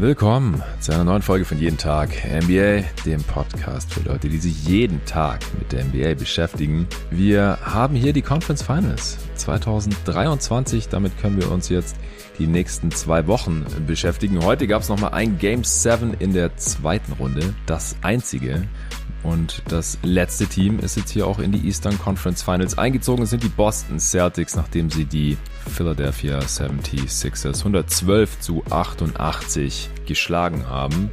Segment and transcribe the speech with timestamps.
[0.00, 4.64] Willkommen zu einer neuen Folge von Jeden Tag NBA, dem Podcast für Leute, die sich
[4.64, 6.86] jeden Tag mit der NBA beschäftigen.
[7.10, 10.88] Wir haben hier die Conference Finals 2023.
[10.88, 11.96] Damit können wir uns jetzt
[12.38, 14.44] die nächsten zwei Wochen beschäftigen.
[14.44, 17.52] Heute gab es nochmal ein Game 7 in der zweiten Runde.
[17.66, 18.68] Das einzige.
[19.22, 23.22] Und das letzte Team ist jetzt hier auch in die Eastern Conference Finals eingezogen.
[23.22, 25.36] Das sind die Boston Celtics, nachdem sie die
[25.68, 31.10] Philadelphia 76ers 112 zu 88 geschlagen haben.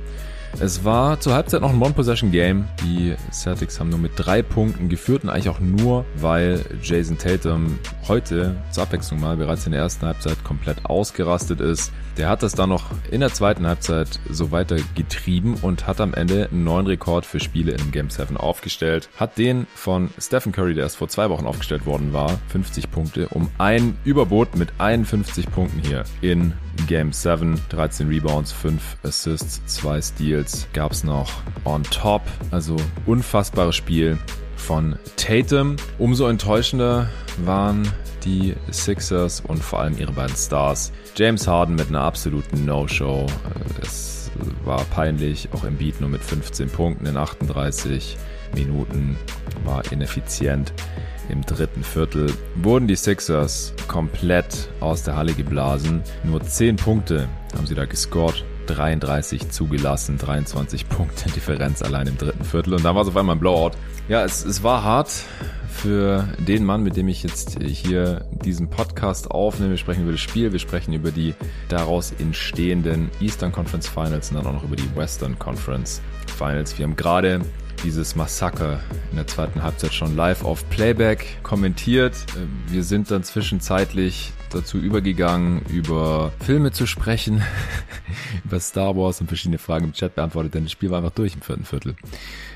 [0.60, 2.66] Es war zur Halbzeit noch ein One-Possession-Game.
[2.84, 7.78] Die Celtics haben nur mit drei Punkten geführt und eigentlich auch nur, weil Jason Tatum
[8.08, 11.92] heute zur Abwechslung mal bereits in der ersten Halbzeit komplett ausgerastet ist.
[12.18, 16.14] Der hat das dann noch in der zweiten Halbzeit so weiter getrieben und hat am
[16.14, 19.10] Ende einen neuen Rekord für Spiele in Game 7 aufgestellt.
[19.18, 23.28] Hat den von Stephen Curry, der erst vor zwei Wochen aufgestellt worden war, 50 Punkte,
[23.28, 26.54] um ein Überboot mit 51 Punkten hier in
[26.88, 27.60] Game 7.
[27.70, 31.32] 13 Rebounds, 5 Assists, 2 Steals gab es noch
[31.64, 32.22] on top.
[32.52, 34.18] Also unfassbares Spiel
[34.56, 35.76] von Tatum.
[35.98, 37.10] Umso enttäuschender
[37.44, 37.88] waren
[38.24, 40.92] die Sixers und vor allem ihre beiden Stars.
[41.16, 43.28] James Harden mit einer absoluten No-Show.
[43.82, 44.32] Es
[44.64, 48.18] war peinlich, auch im Beat nur mit 15 Punkten in 38
[48.56, 49.18] Minuten,
[49.64, 50.74] war ineffizient.
[51.30, 56.02] Im dritten Viertel wurden die Sixers komplett aus der Halle geblasen.
[56.24, 58.44] Nur 10 Punkte haben sie da gescored.
[58.68, 63.36] 33 zugelassen, 23 Punkte Differenz allein im dritten Viertel und dann war es auf einmal
[63.36, 63.72] ein Blowout.
[64.08, 65.12] Ja, es, es war hart
[65.70, 69.72] für den Mann, mit dem ich jetzt hier diesen Podcast aufnehme.
[69.72, 71.34] Wir sprechen über das Spiel, wir sprechen über die
[71.70, 76.78] daraus entstehenden Eastern Conference Finals und dann auch noch über die Western Conference Finals.
[76.78, 77.42] Wir haben gerade
[77.84, 78.80] dieses Massaker
[79.12, 82.14] in der zweiten Halbzeit schon live auf Playback kommentiert.
[82.68, 87.44] Wir sind dann zwischenzeitlich dazu übergegangen, über Filme zu sprechen,
[88.46, 91.36] über Star Wars und verschiedene Fragen im Chat beantwortet, denn das Spiel war einfach durch
[91.36, 91.96] im vierten Viertel.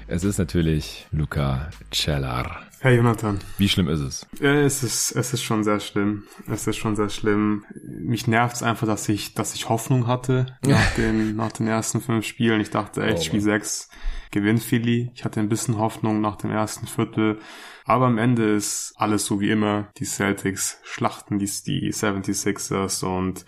[0.08, 2.69] Es ist natürlich Luca Cellar.
[2.82, 3.40] Hey Jonathan.
[3.58, 4.28] Wie schlimm ist es?
[4.40, 6.24] Es ist, es ist schon sehr schlimm.
[6.48, 7.66] Es ist schon sehr schlimm.
[7.84, 12.00] Mich nervt es einfach, dass ich, dass ich Hoffnung hatte nach den, nach den ersten
[12.00, 12.62] fünf Spielen.
[12.62, 13.90] Ich dachte echt, oh, Spiel sechs
[14.32, 15.12] gewinnt Philly.
[15.14, 17.40] Ich hatte ein bisschen Hoffnung nach dem ersten Viertel.
[17.84, 19.90] Aber am Ende ist alles so wie immer.
[19.98, 23.46] Die Celtics schlachten die, die 76ers und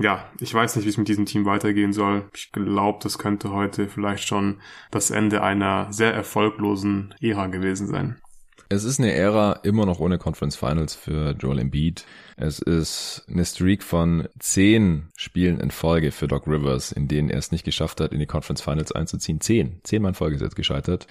[0.00, 2.28] ja, ich weiß nicht, wie es mit diesem Team weitergehen soll.
[2.34, 4.60] Ich glaube, das könnte heute vielleicht schon
[4.90, 8.18] das Ende einer sehr erfolglosen Ära gewesen sein.
[8.72, 12.06] Es ist eine Ära immer noch ohne Conference Finals für Joel Embiid.
[12.38, 17.38] Es ist eine Streak von zehn Spielen in Folge für Doc Rivers, in denen er
[17.38, 19.42] es nicht geschafft hat, in die Conference Finals einzuziehen.
[19.42, 19.80] Zehn.
[19.82, 21.06] Zehnmal in Folge ist jetzt gescheitert.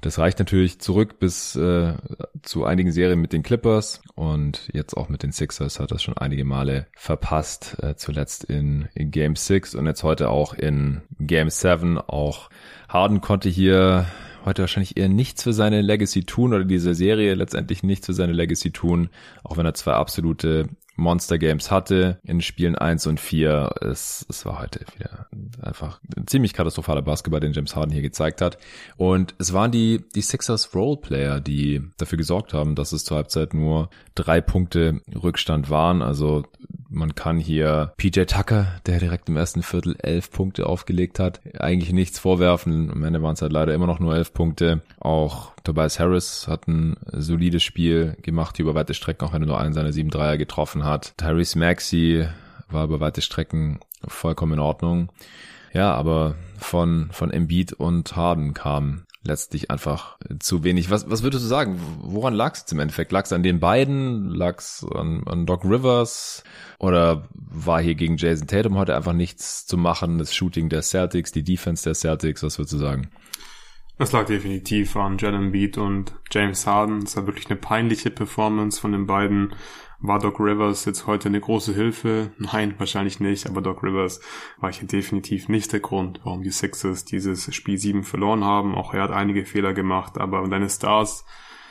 [0.00, 1.92] Das reicht natürlich zurück bis äh,
[2.40, 6.16] zu einigen Serien mit den Clippers und jetzt auch mit den Sixers hat das schon
[6.16, 7.76] einige Male verpasst.
[7.82, 11.98] Äh, zuletzt in, in Game 6 und jetzt heute auch in Game 7.
[11.98, 12.48] Auch
[12.88, 14.06] Harden konnte hier
[14.44, 18.32] heute wahrscheinlich eher nichts für seine Legacy tun oder diese Serie letztendlich nichts für seine
[18.32, 19.10] Legacy tun,
[19.44, 23.76] auch wenn er zwei absolute Monster Games hatte in Spielen 1 und 4.
[23.80, 25.26] Es, es war heute wieder
[25.62, 28.58] einfach ein ziemlich katastrophaler Basketball, den James Harden hier gezeigt hat.
[28.96, 33.54] Und es waren die, die Sixers Roleplayer, die dafür gesorgt haben, dass es zur Halbzeit
[33.54, 36.02] nur drei Punkte Rückstand waren.
[36.02, 36.44] Also
[36.92, 41.92] man kann hier PJ Tucker, der direkt im ersten Viertel elf Punkte aufgelegt hat, eigentlich
[41.92, 42.90] nichts vorwerfen.
[42.90, 44.82] Am Ende waren es halt leider immer noch nur elf Punkte.
[45.00, 49.60] Auch Tobias Harris hat ein solides Spiel gemacht über weite Strecken, auch wenn er nur
[49.60, 51.14] einen seiner sieben Dreier getroffen hat.
[51.16, 52.28] Tyrese Maxey
[52.68, 55.10] war über weite Strecken vollkommen in Ordnung.
[55.72, 60.90] Ja, aber von, von Embiid und Harden kam letztlich einfach zu wenig.
[60.90, 61.80] Was, was würdest du sagen?
[62.00, 63.12] Woran lag es im Endeffekt?
[63.12, 64.30] Lag es an den beiden?
[64.30, 66.42] Lag es an, an Doc Rivers?
[66.78, 70.18] Oder war hier gegen Jason Tatum heute einfach nichts zu machen?
[70.18, 73.10] Das Shooting der Celtics, die Defense der Celtics, was würdest du sagen?
[74.02, 77.04] Das lag definitiv an Jalen Beat und James Harden.
[77.04, 79.54] Es war wirklich eine peinliche Performance von den beiden.
[80.00, 82.32] War Doc Rivers jetzt heute eine große Hilfe?
[82.36, 84.20] Nein, wahrscheinlich nicht, aber Doc Rivers
[84.58, 88.74] war hier definitiv nicht der Grund, warum die Sixers dieses Spiel 7 verloren haben.
[88.74, 91.24] Auch er hat einige Fehler gemacht, aber deine Stars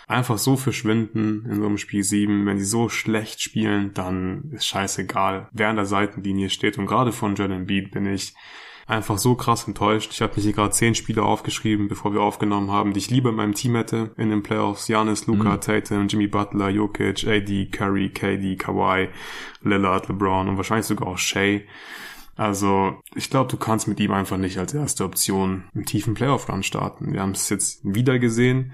[0.08, 4.68] einfach so verschwinden in so einem Spiel 7, wenn sie so schlecht spielen, dann ist
[4.68, 6.78] scheißegal, wer an der Seitenlinie steht.
[6.78, 8.34] Und gerade von Jalen Beat bin ich
[8.92, 10.12] einfach so krass enttäuscht.
[10.12, 13.30] Ich habe mir hier gerade zehn Spiele aufgeschrieben, bevor wir aufgenommen haben, die ich lieber
[13.30, 14.88] in meinem Team hätte in den Playoffs.
[14.88, 15.62] Janis, Luca, mhm.
[15.62, 19.10] Tatum, Jimmy Butler, Jokic, AD, Curry, KD, Kawhi,
[19.64, 21.62] Lillard, LeBron und wahrscheinlich sogar auch Shea.
[22.36, 26.64] Also, ich glaube, du kannst mit ihm einfach nicht als erste Option im tiefen Playoff-Run
[26.64, 27.14] starten.
[27.14, 28.74] Wir haben es jetzt wieder gesehen.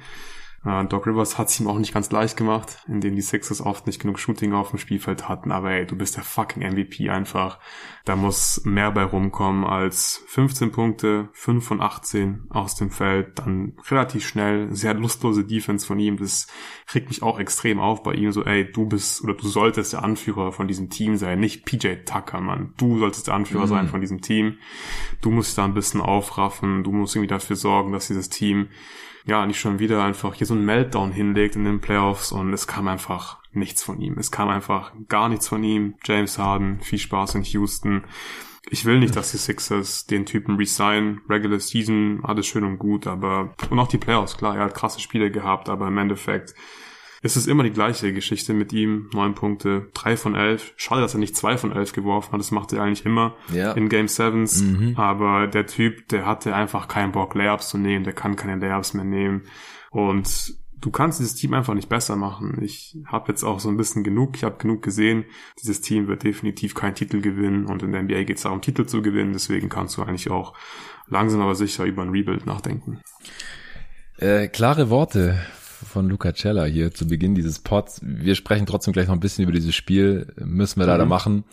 [0.66, 3.88] Äh, Doc Rivers hat es ihm auch nicht ganz leicht gemacht, indem die Sixers oft
[3.88, 5.52] nicht genug Shooting auf dem Spielfeld hatten.
[5.52, 7.60] Aber ey, du bist der fucking MVP einfach.
[8.06, 13.74] Da muss mehr bei rumkommen als 15 Punkte, 5 von 18 aus dem Feld, dann
[13.90, 16.18] relativ schnell, sehr lustlose Defense von ihm.
[16.18, 16.48] Das
[16.94, 18.32] regt mich auch extrem auf bei ihm.
[18.32, 22.06] So, ey, du bist oder du solltest der Anführer von diesem Team sein, nicht PJ
[22.06, 22.74] Tucker, Mann.
[22.78, 23.70] Du solltest der Anführer mhm.
[23.70, 24.58] sein von diesem Team.
[25.22, 26.84] Du musst da ein bisschen aufraffen.
[26.84, 28.70] Du musst irgendwie dafür sorgen, dass dieses Team
[29.28, 32.66] ja, nicht schon wieder einfach hier so ein Meltdown hinlegt in den Playoffs und es
[32.66, 34.18] kam einfach nichts von ihm.
[34.18, 35.96] Es kam einfach gar nichts von ihm.
[36.06, 38.06] James Harden, viel Spaß in Houston.
[38.70, 41.22] Ich will nicht, dass die Sixers den Typen resign.
[41.30, 45.02] Regular Season, alles schön und gut, aber, und auch die Playoffs, klar, er hat krasse
[45.02, 46.56] Spiele gehabt, aber im Endeffekt,
[47.22, 49.10] es ist immer die gleiche Geschichte mit ihm.
[49.14, 50.74] Neun Punkte, drei von elf.
[50.78, 52.40] Schade, dass er nicht zwei von elf geworfen hat.
[52.40, 53.72] Das macht er eigentlich immer ja.
[53.74, 54.62] in Game Sevens.
[54.62, 54.96] Mhm.
[54.98, 58.04] Aber der Typ, der hatte einfach keinen Bock, Layups zu nehmen.
[58.04, 59.44] Der kann keine Layups mehr nehmen.
[59.90, 62.60] Und du kannst dieses Team einfach nicht besser machen.
[62.62, 64.36] Ich habe jetzt auch so ein bisschen genug.
[64.36, 65.26] Ich habe genug gesehen.
[65.60, 67.66] Dieses Team wird definitiv keinen Titel gewinnen.
[67.66, 69.34] Und in der NBA geht es darum, Titel zu gewinnen.
[69.34, 70.54] Deswegen kannst du eigentlich auch
[71.08, 73.02] langsam aber sicher über ein Rebuild nachdenken.
[74.20, 75.40] Äh, klare Worte
[75.86, 78.02] von Luca Cella hier zu Beginn dieses Pods.
[78.04, 80.92] Wir sprechen trotzdem gleich noch ein bisschen über dieses Spiel, müssen wir mhm.
[80.92, 81.44] leider machen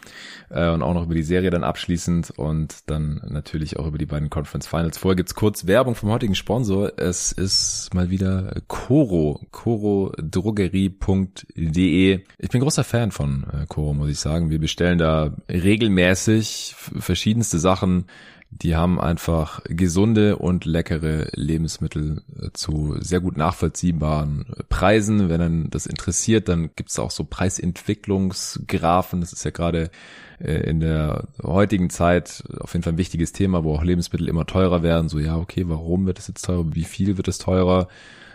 [0.50, 4.06] äh, und auch noch über die Serie dann abschließend und dann natürlich auch über die
[4.06, 4.96] beiden Conference Finals.
[4.98, 6.92] Vorher gibt's kurz Werbung vom heutigen Sponsor.
[6.98, 12.20] Es ist mal wieder Coro, corodrogerie.de.
[12.38, 14.50] Ich bin großer Fan von äh, Coro, muss ich sagen.
[14.50, 18.04] Wir bestellen da regelmäßig verschiedenste Sachen
[18.62, 25.28] die haben einfach gesunde und leckere Lebensmittel äh, zu sehr gut nachvollziehbaren Preisen.
[25.28, 29.20] Wenn dann das interessiert, dann gibt's auch so Preisentwicklungsgrafen.
[29.20, 29.90] Das ist ja gerade
[30.38, 34.46] äh, in der heutigen Zeit auf jeden Fall ein wichtiges Thema, wo auch Lebensmittel immer
[34.46, 35.08] teurer werden.
[35.08, 36.64] So, ja, okay, warum wird es jetzt teurer?
[36.74, 37.88] Wie viel wird es teurer?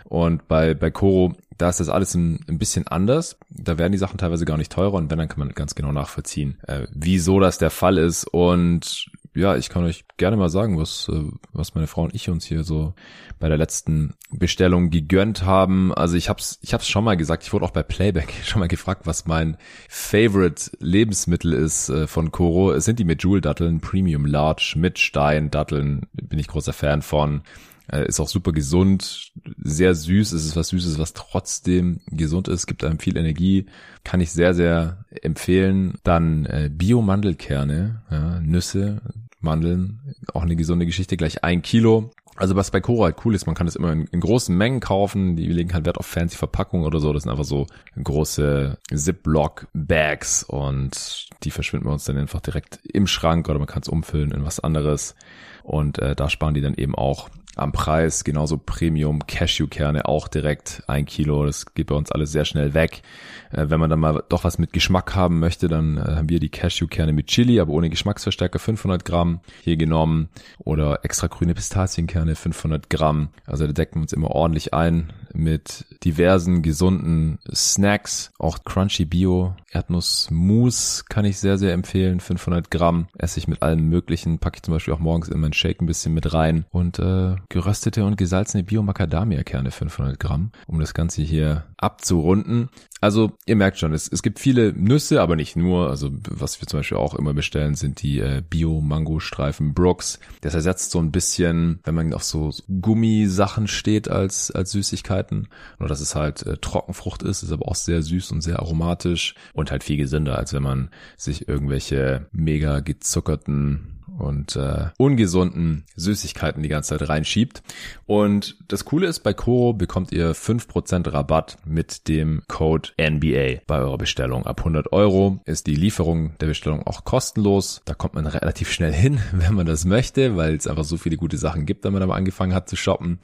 [0.04, 3.38] Und bei, bei Coro, da ist das alles ein, ein bisschen anders.
[3.48, 5.92] Da werden die Sachen teilweise gar nicht teurer und wenn, dann kann man ganz genau
[5.92, 8.24] nachvollziehen, äh, wieso das der Fall ist.
[8.24, 11.22] Und ja, ich kann euch gerne mal sagen, was, äh,
[11.52, 12.94] was meine Frau und ich uns hier so
[13.38, 15.94] bei der letzten Bestellung gegönnt haben.
[15.94, 18.68] Also ich hab's, ich hab's schon mal gesagt, ich wurde auch bei Playback schon mal
[18.68, 19.56] gefragt, was mein
[19.88, 22.72] Favorite Lebensmittel ist äh, von Coro.
[22.72, 27.42] Es sind die Medjool-Datteln, Premium Large mit Stein-Datteln, bin ich großer Fan von.
[27.86, 30.32] Äh, ist auch super gesund, sehr süß.
[30.32, 33.66] Es ist was Süßes, was trotzdem gesund ist, gibt einem viel Energie.
[34.02, 35.98] Kann ich sehr, sehr empfehlen.
[36.02, 39.02] Dann Bio-Mandelkerne, ja, Nüsse,
[39.40, 42.10] Mandeln, auch eine gesunde Geschichte, gleich ein Kilo.
[42.36, 44.80] Also was bei Cora halt cool ist, man kann das immer in, in, großen Mengen
[44.80, 45.36] kaufen.
[45.36, 47.12] Die legen halt Wert auf fancy Verpackungen oder so.
[47.12, 47.66] Das sind einfach so
[48.02, 53.82] große Ziploc-Bags und die verschwinden wir uns dann einfach direkt im Schrank oder man kann
[53.82, 55.14] es umfüllen in was anderes.
[55.62, 58.24] Und äh, da sparen die dann eben auch am Preis.
[58.24, 61.44] Genauso Premium Cashewkerne auch direkt ein Kilo.
[61.44, 63.02] Das geht bei uns alles sehr schnell weg.
[63.50, 66.40] Äh, wenn man dann mal doch was mit Geschmack haben möchte, dann äh, haben wir
[66.40, 72.34] die Cashewkerne mit Chili, aber ohne Geschmacksverstärker 500 Gramm hier genommen oder extra grüne Pistazienkerne
[72.34, 73.30] 500 Gramm.
[73.46, 78.32] Also da decken wir uns immer ordentlich ein mit diversen gesunden Snacks.
[78.38, 82.20] Auch Crunchy Bio Erdnussmus kann ich sehr, sehr empfehlen.
[82.20, 84.38] 500 Gramm esse ich mit allem möglichen.
[84.38, 86.64] Packe ich zum Beispiel auch morgens in meinen Shake ein bisschen mit rein.
[86.70, 92.68] Und äh, geröstete und gesalzene Bio-Macadamia-Kerne 500 Gramm, um das Ganze hier abzurunden.
[93.00, 95.88] Also ihr merkt schon, es, es gibt viele Nüsse, aber nicht nur.
[95.88, 100.18] Also was wir zum Beispiel auch immer bestellen, sind die äh, Bio-Mango-Streifen Brooks.
[100.42, 105.48] Das ersetzt so ein bisschen, wenn man auf so Gummisachen steht als, als Süßigkeiten.
[105.78, 109.34] Nur dass es halt äh, Trockenfrucht ist, ist aber auch sehr süß und sehr aromatisch
[109.68, 116.68] halt viel gesünder, als wenn man sich irgendwelche mega gezuckerten und äh, ungesunden Süßigkeiten die
[116.68, 117.62] ganze Zeit reinschiebt.
[118.06, 123.78] Und das Coole ist, bei Koro bekommt ihr 5% Rabatt mit dem Code NBA bei
[123.78, 124.46] eurer Bestellung.
[124.46, 127.82] Ab 100 Euro ist die Lieferung der Bestellung auch kostenlos.
[127.84, 131.16] Da kommt man relativ schnell hin, wenn man das möchte, weil es einfach so viele
[131.16, 133.18] gute Sachen gibt, wenn man aber angefangen hat zu shoppen.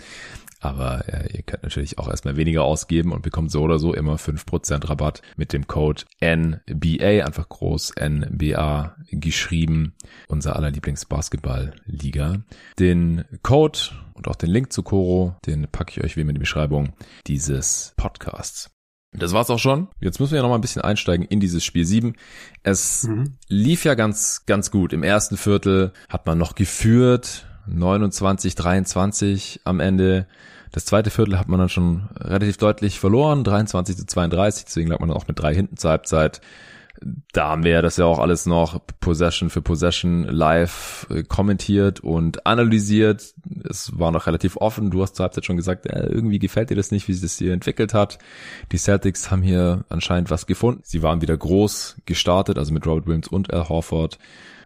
[0.66, 4.16] Aber äh, ihr könnt natürlich auch erstmal weniger ausgeben und bekommt so oder so immer
[4.16, 9.94] 5% Rabatt mit dem Code NBA, einfach groß NBA geschrieben,
[10.26, 12.42] unser aller Lieblingsbasketball-Liga.
[12.80, 13.78] Den Code
[14.14, 16.94] und auch den Link zu Coro, den packe ich euch wie immer in die Beschreibung
[17.26, 18.70] dieses Podcasts.
[19.12, 19.88] Das war's auch schon.
[20.00, 22.16] Jetzt müssen wir ja noch mal ein bisschen einsteigen in dieses Spiel 7.
[22.64, 23.38] Es mhm.
[23.49, 24.92] lief ja ganz, ganz gut.
[24.92, 27.46] Im ersten Viertel hat man noch geführt.
[27.66, 30.26] 29, 23 am Ende.
[30.73, 35.00] Das zweite Viertel hat man dann schon relativ deutlich verloren, 23 zu 32, deswegen lag
[35.00, 36.40] man dann auch mit drei hinten zur Halbzeit.
[37.32, 42.00] Da haben wir ja das ja auch alles noch Possession für Possession live äh, kommentiert
[42.00, 43.35] und analysiert.
[43.68, 44.90] Es war noch relativ offen.
[44.90, 47.38] Du hast zur Halbzeit schon gesagt, äh, irgendwie gefällt dir das nicht, wie sich das
[47.38, 48.18] hier entwickelt hat.
[48.73, 50.80] Die Celtics haben hier anscheinend was gefunden.
[50.85, 54.18] Sie waren wieder groß gestartet, also mit Robert Williams und Al Horford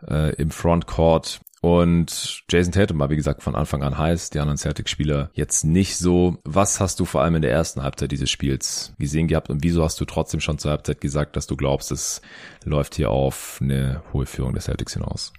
[0.09, 1.41] äh, im Frontcourt.
[1.63, 4.31] Und Jason Tatum war, wie gesagt, von Anfang an heiß.
[4.31, 6.39] Die anderen Celtics-Spieler jetzt nicht so.
[6.45, 9.85] Was hast du vor allem in der ersten Halbzeit dieses Spiels gesehen gehabt und wieso
[9.85, 12.23] hast du trotzdem schon zur Halbzeit gesagt, dass du glaubst, es
[12.65, 15.35] läuft hier auf eine hohe Führung der Celtics hinaus?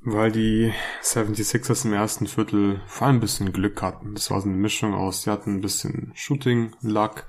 [0.00, 4.14] Weil die 76ers im ersten Viertel vor allem ein bisschen Glück hatten.
[4.14, 7.26] Das war so eine Mischung aus, sie hatten ein bisschen Shooting-Luck,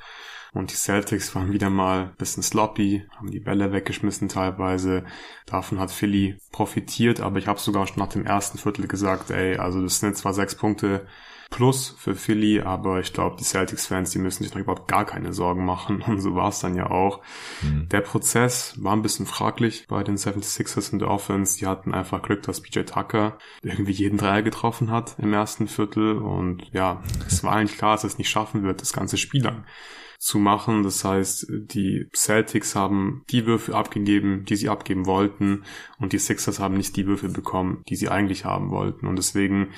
[0.54, 5.06] und die Celtics waren wieder mal ein bisschen sloppy, haben die Bälle weggeschmissen teilweise.
[5.46, 9.58] Davon hat Philly profitiert, aber ich habe sogar schon nach dem ersten Viertel gesagt, ey,
[9.58, 11.06] also das sind zwar sechs Punkte
[11.50, 15.34] plus für Philly, aber ich glaube, die Celtics-Fans, die müssen sich noch überhaupt gar keine
[15.34, 16.02] Sorgen machen.
[16.08, 17.22] Und so war es dann ja auch.
[17.62, 17.90] Mhm.
[17.90, 21.58] Der Prozess war ein bisschen fraglich bei den 76ers in der Offense.
[21.58, 26.18] Die hatten einfach Glück, dass PJ Tucker irgendwie jeden Dreier getroffen hat im ersten Viertel.
[26.18, 29.66] Und ja, es war eigentlich klar, dass es nicht schaffen wird, das ganze Spiel lang
[30.20, 30.84] zu machen.
[30.84, 35.64] Das heißt, die Celtics haben die Würfe abgegeben, die sie abgeben wollten
[35.98, 39.08] und die Sixers haben nicht die Würfe bekommen, die sie eigentlich haben wollten.
[39.08, 39.70] Und deswegen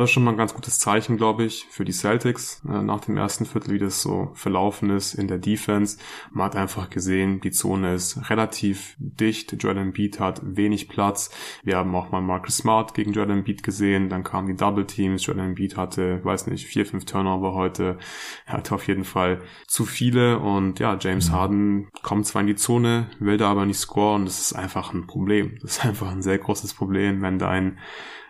[0.00, 3.16] das schon mal ein ganz gutes Zeichen, glaube ich, für die Celtics äh, nach dem
[3.16, 5.98] ersten Viertel, wie das so verlaufen ist in der Defense.
[6.32, 9.54] Man hat einfach gesehen, die Zone ist relativ dicht.
[9.62, 11.30] Jordan Beat hat wenig Platz.
[11.62, 14.08] Wir haben auch mal Marcus Smart gegen Jordan Beat gesehen.
[14.08, 15.24] Dann kamen die Double Teams.
[15.26, 17.98] Jordan Beat hatte, weiß nicht, vier, fünf Turnover heute.
[18.46, 21.32] Er hatte auf jeden Fall zu viele und ja, James mhm.
[21.34, 24.24] Harden kommt zwar in die Zone, will da aber nicht scoren.
[24.24, 25.58] Das ist einfach ein Problem.
[25.62, 27.78] Das ist einfach ein sehr großes Problem, wenn dein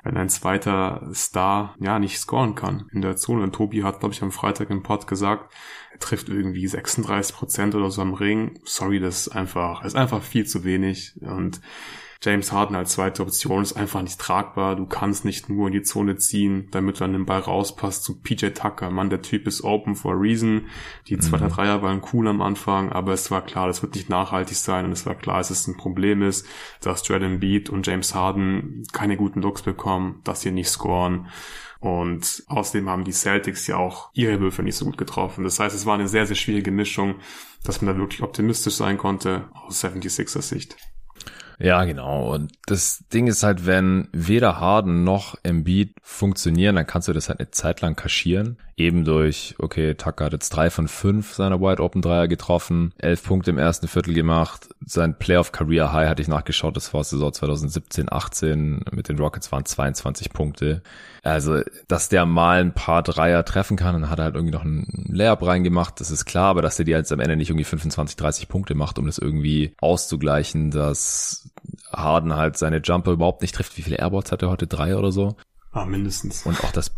[0.04, 3.42] wenn ein zweiter Star ja nicht scoren kann in der Zone.
[3.42, 5.52] Und Tobi hat, glaube ich, am Freitag im Pod gesagt,
[5.92, 8.60] er trifft irgendwie 36 Prozent oder so am Ring.
[8.64, 11.14] Sorry, das ist einfach, ist einfach viel zu wenig.
[11.22, 11.60] Und
[12.24, 14.76] James Harden als zweite Option ist einfach nicht tragbar.
[14.76, 18.18] Du kannst nicht nur in die Zone ziehen, damit du an den Ball rauspasst zu
[18.18, 18.88] PJ Tucker.
[18.88, 20.68] Mann, der Typ ist open for a reason.
[21.06, 21.20] Die mhm.
[21.20, 24.86] zweite Dreier waren cool am Anfang, aber es war klar, das wird nicht nachhaltig sein
[24.86, 26.46] und es war klar, dass es ein Problem ist,
[26.80, 31.28] dass Jordan Beat und James Harden keine guten Looks bekommen, dass sie nicht scoren.
[31.80, 35.44] Und außerdem haben die Celtics ja auch ihre Würfe nicht so gut getroffen.
[35.44, 37.16] Das heißt, es war eine sehr, sehr schwierige Mischung,
[37.64, 40.78] dass man da wirklich optimistisch sein konnte aus 76ers Sicht.
[41.58, 42.32] Ja, genau.
[42.34, 47.28] Und das Ding ist halt, wenn weder Harden noch Embiid funktionieren, dann kannst du das
[47.28, 48.58] halt eine Zeit lang kaschieren.
[48.76, 53.22] Eben durch, okay, Tucker hat jetzt drei von fünf seiner Wide Open Dreier getroffen, elf
[53.22, 54.68] Punkte im ersten Viertel gemacht.
[54.84, 59.52] Sein Playoff Career High hatte ich nachgeschaut, das war Saison 2017, 18 mit den Rockets
[59.52, 60.82] waren 22 Punkte.
[61.22, 64.64] Also, dass der mal ein paar Dreier treffen kann, dann hat er halt irgendwie noch
[64.64, 67.64] einen Layup reingemacht, das ist klar, aber dass der die jetzt am Ende nicht irgendwie
[67.64, 71.48] 25, 30 Punkte macht, um das irgendwie auszugleichen, dass
[71.92, 73.76] Harden halt seine Jumper überhaupt nicht trifft.
[73.78, 74.66] Wie viele Airboards hat er heute?
[74.66, 75.36] Drei oder so?
[75.74, 76.46] Ah, mindestens.
[76.46, 76.92] Und auch das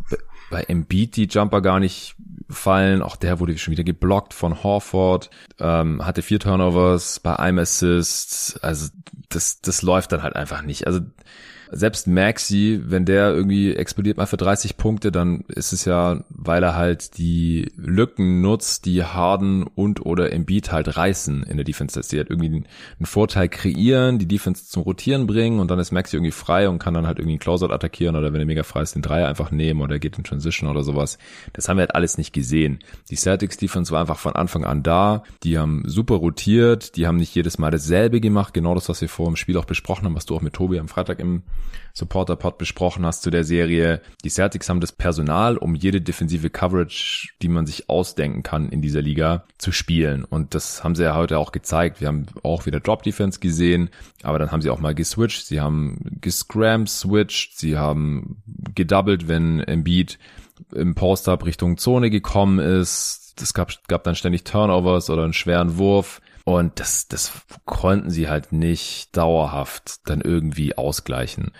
[0.51, 2.15] bei Embiid die Jumper gar nicht
[2.49, 3.03] fallen.
[3.03, 8.63] Auch der wurde schon wieder geblockt von Horford, ähm, hatte vier Turnovers bei einem Assist.
[8.63, 8.91] Also
[9.31, 10.87] das, das läuft dann halt einfach nicht.
[10.87, 11.01] Also
[11.71, 16.63] selbst Maxi, wenn der irgendwie explodiert mal für 30 Punkte, dann ist es ja, weil
[16.63, 21.99] er halt die Lücken nutzt, die Harden und oder Embiid halt reißen in der Defense,
[21.99, 25.93] dass die halt irgendwie einen Vorteil kreieren, die Defense zum Rotieren bringen und dann ist
[25.93, 28.63] Maxi irgendwie frei und kann dann halt irgendwie einen Closeout attackieren oder wenn er mega
[28.63, 31.19] frei ist, den Dreier einfach nehmen oder geht in Transition oder sowas.
[31.53, 32.79] Das haben wir halt alles nicht gesehen.
[33.11, 35.23] Die Celtics Defense war einfach von Anfang an da.
[35.43, 39.09] Die haben super rotiert, die haben nicht jedes Mal dasselbe gemacht, genau das, was wir
[39.09, 41.43] vor dem Spiel auch besprochen haben, was du auch mit Tobi am Freitag im
[41.97, 44.03] Supporter-Pod besprochen hast zu der Serie.
[44.23, 48.83] Die Celtics haben das Personal, um jede defensive Coverage, die man sich ausdenken kann in
[48.83, 50.25] dieser Liga, zu spielen.
[50.25, 52.03] Und das haben sie ja heute auch gezeigt.
[52.03, 53.89] Wir haben auch wieder Drop-Defense gesehen,
[54.23, 55.47] aber dann haben sie auch mal geswitcht.
[55.47, 57.59] Sie haben gescram-switcht.
[57.59, 58.43] Sie haben
[58.75, 60.19] gedoubled, wenn Embiid
[60.75, 63.35] im Post-Up Richtung Zone gekommen ist.
[63.41, 66.21] Es gab, gab dann ständig Turnovers oder einen schweren Wurf.
[66.49, 67.33] Und das, das
[67.65, 71.51] konnten sie halt nicht dauerhaft dann irgendwie ausgleichen.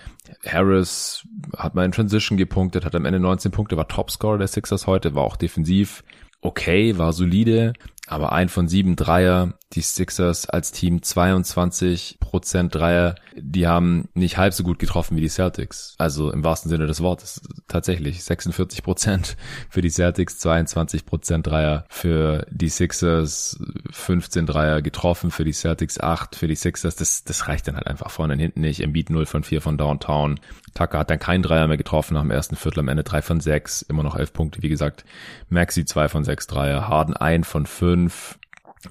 [0.45, 1.27] Harris
[1.57, 5.13] hat mal in Transition gepunktet, hat am Ende 19 Punkte, war Topscorer der Sixers heute,
[5.13, 6.05] war auch defensiv
[6.39, 7.73] okay, war solide,
[8.07, 14.37] aber ein von sieben Dreier, die Sixers als Team 22 Prozent Dreier, die haben nicht
[14.37, 15.95] halb so gut getroffen wie die Celtics.
[15.97, 19.35] Also im wahrsten Sinne des Wortes tatsächlich 46 Prozent
[19.69, 23.59] für die Celtics, 22 Prozent Dreier für die Sixers,
[23.91, 26.95] 15 Dreier getroffen für die Celtics, 8 für die Sixers.
[26.95, 28.79] Das, das reicht dann halt einfach vorne und hinten nicht.
[28.79, 30.39] Embiid 0 von 4 von Downtown.
[30.75, 33.39] Tucker hat dann keinen Dreier mehr getroffen nach dem ersten Viertel, am Ende 3 von
[33.41, 35.03] 6, immer noch 11 Punkte, wie gesagt.
[35.49, 38.37] Maxi 2 von 6 Dreier, Harden 1 von 5,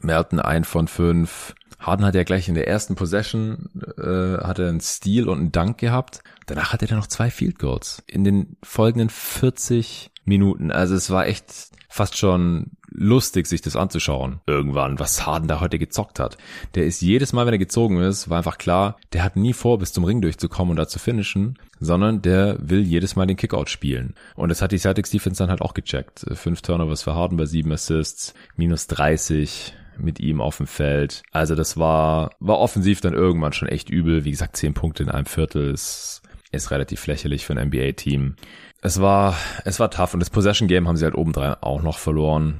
[0.03, 4.69] Merton 1 von 5, Harden hat ja gleich in der ersten Possession äh, hat er
[4.69, 6.23] einen Steal und einen Dunk gehabt.
[6.47, 10.73] Danach hatte er noch zwei Field Goals in den folgenden 40 Minuten.
[10.73, 14.41] Also es war echt fast schon lustig, sich das anzuschauen.
[14.47, 16.39] Irgendwann, was Harden da heute gezockt hat.
[16.75, 19.79] Der ist jedes Mal, wenn er gezogen ist, war einfach klar, der hat nie vor,
[19.79, 23.69] bis zum Ring durchzukommen und da zu finishen, sondern der will jedes Mal den Kickout
[23.69, 24.15] spielen.
[24.35, 26.27] Und das hat die Celtics Defense dann halt auch gecheckt.
[26.35, 31.23] Fünf Turnovers für Harden bei sieben Assists, minus 30 mit ihm auf dem Feld.
[31.33, 34.25] Also das war, war offensiv dann irgendwann schon echt übel.
[34.25, 36.23] Wie gesagt, zehn Punkte in einem Viertel ist,
[36.53, 38.37] ist relativ lächerlich für ein NBA-Team.
[38.83, 41.99] Es war, es war tough und das Possession Game haben sie halt obendrein auch noch
[41.99, 42.59] verloren.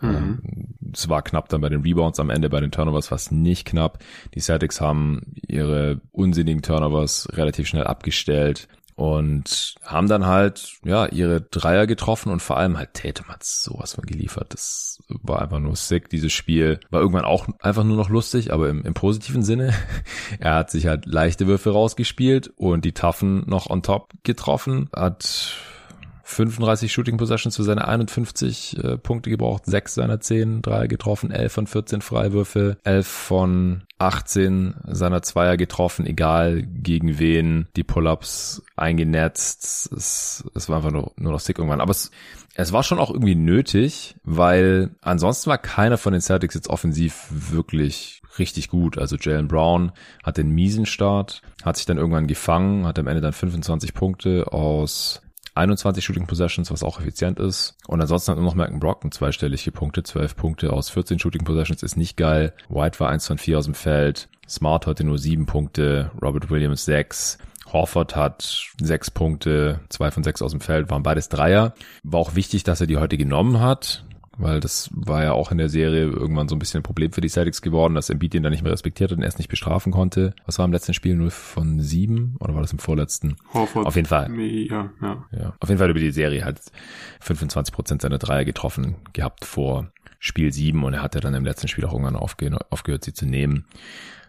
[0.00, 0.08] Mhm.
[0.08, 0.42] Ähm,
[0.92, 3.66] es war knapp dann bei den Rebounds am Ende, bei den Turnovers war es nicht
[3.66, 3.98] knapp.
[4.34, 11.42] Die Celtics haben ihre unsinnigen Turnovers relativ schnell abgestellt und haben dann halt ja ihre
[11.42, 14.54] Dreier getroffen und vor allem halt Tatum hat sowas von geliefert.
[14.54, 16.08] Das war einfach nur sick.
[16.08, 19.74] Dieses Spiel war irgendwann auch einfach nur noch lustig, aber im, im positiven Sinne.
[20.40, 24.88] er hat sich halt leichte Würfe rausgespielt und die Taffen noch on top getroffen.
[24.94, 25.54] Hat
[26.28, 31.52] 35 Shooting Possessions für seine 51 äh, Punkte gebraucht, 6 seiner 10 Dreier getroffen, 11
[31.52, 39.92] von 14 Freiwürfe, 11 von 18 seiner Zweier getroffen, egal gegen wen, die Pull-Ups eingenetzt.
[39.92, 41.80] Es, es war einfach nur, nur noch sick irgendwann.
[41.80, 42.10] Aber es,
[42.56, 47.28] es war schon auch irgendwie nötig, weil ansonsten war keiner von den Celtics jetzt offensiv
[47.30, 48.98] wirklich richtig gut.
[48.98, 49.92] Also Jalen Brown
[50.24, 54.52] hat den miesen Start, hat sich dann irgendwann gefangen, hat am Ende dann 25 Punkte
[54.52, 55.22] aus
[55.56, 57.76] 21 Shooting Possessions, was auch effizient ist.
[57.86, 61.82] Und ansonsten hat nur noch Malcolm Brockton zweistellige Punkte, 12 Punkte aus 14 Shooting Possessions
[61.82, 62.52] ist nicht geil.
[62.68, 64.28] White war 1 von 4 aus dem Feld.
[64.48, 67.38] Smart heute nur 7 Punkte, Robert Williams 6.
[67.72, 71.74] Horford hat 6 Punkte, 2 von 6 aus dem Feld, waren beides Dreier.
[72.04, 74.04] War auch wichtig, dass er die heute genommen hat
[74.38, 77.20] weil das war ja auch in der Serie irgendwann so ein bisschen ein Problem für
[77.20, 79.92] die Celtics geworden, dass Embiid ihn dann nicht mehr respektiert hat und erst nicht bestrafen
[79.92, 80.34] konnte.
[80.44, 81.14] Was war im letzten Spiel?
[81.16, 83.36] Nur von sieben oder war das im vorletzten?
[83.52, 83.86] Horford.
[83.86, 84.30] Auf jeden Fall.
[84.38, 85.24] Ja, ja.
[85.32, 85.54] ja.
[85.60, 86.60] Auf jeden Fall über die Serie halt
[87.20, 91.68] 25 Prozent seiner Dreier getroffen gehabt vor Spiel sieben und er hatte dann im letzten
[91.68, 93.66] Spiel auch irgendwann aufge aufgehört, sie zu nehmen.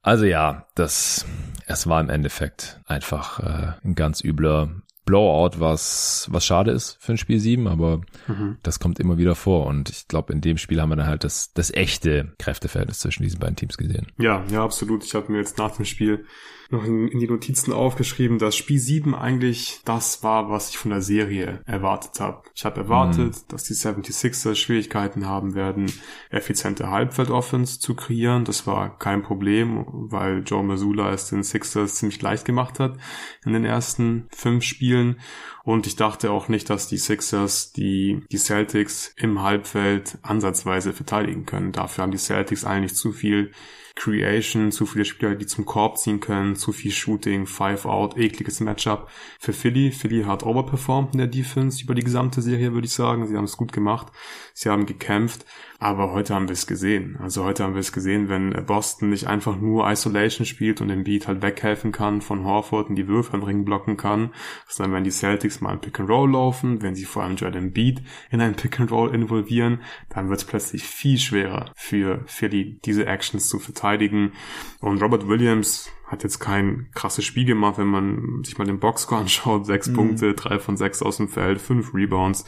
[0.03, 1.25] Also ja, das,
[1.65, 4.69] es war im Endeffekt einfach äh, ein ganz übler
[5.08, 8.58] Blowout, was, was schade ist für ein Spiel 7, aber mhm.
[8.62, 9.65] das kommt immer wieder vor.
[9.65, 13.24] Und ich glaube, in dem Spiel haben wir dann halt das, das echte Kräfteverhältnis zwischen
[13.24, 14.08] diesen beiden Teams gesehen.
[14.17, 15.06] Ja, ja, absolut.
[15.06, 16.26] Ich habe mir jetzt nach dem Spiel
[16.69, 20.91] noch in, in, die Notizen aufgeschrieben, dass Spiel 7 eigentlich das war, was ich von
[20.91, 22.43] der Serie erwartet habe.
[22.53, 23.47] Ich habe erwartet, mhm.
[23.47, 25.91] dass die 76ers Schwierigkeiten haben werden,
[26.30, 28.45] effiziente Halbfeld-Offense zu kreieren.
[28.45, 32.97] Das war kein Problem, weil Joe Mazzulla es den Sixers ziemlich leicht gemacht hat
[33.45, 35.19] in den ersten fünf Spielen.
[35.63, 41.45] Und ich dachte auch nicht, dass die Sixers die, die Celtics im Halbfeld ansatzweise verteidigen
[41.45, 41.73] können.
[41.73, 43.51] Dafür haben die Celtics eigentlich zu viel
[43.97, 48.60] Creation, zu viele Spieler, die zum Korb ziehen können, zu viel Shooting, Five Out, ekliges
[48.60, 49.91] Matchup für Philly.
[49.91, 53.27] Philly hat overperformed in der Defense über die gesamte Serie, würde ich sagen.
[53.27, 54.07] Sie haben es gut gemacht.
[54.53, 55.45] Sie haben gekämpft.
[55.79, 57.17] Aber heute haben wir es gesehen.
[57.21, 61.03] Also heute haben wir es gesehen, wenn Boston nicht einfach nur Isolation spielt und den
[61.03, 64.31] Beat halt weghelfen kann von Horford und die Würfe am Ring blocken kann,
[64.67, 67.73] sondern wenn die Celtics mal ein Pick and Roll laufen, wenn sie vor allem Jordan
[67.73, 72.79] Beat in ein Pick and Roll involvieren, dann wird es plötzlich viel schwerer für Philly
[72.83, 74.31] diese Actions zu verteidigen.
[74.79, 79.21] Und Robert Williams hat jetzt kein krasses Spiel gemacht, wenn man sich mal den Boxscore
[79.21, 79.65] anschaut.
[79.65, 79.93] Sechs mhm.
[79.93, 82.45] Punkte, drei von sechs aus dem Feld, fünf Rebounds.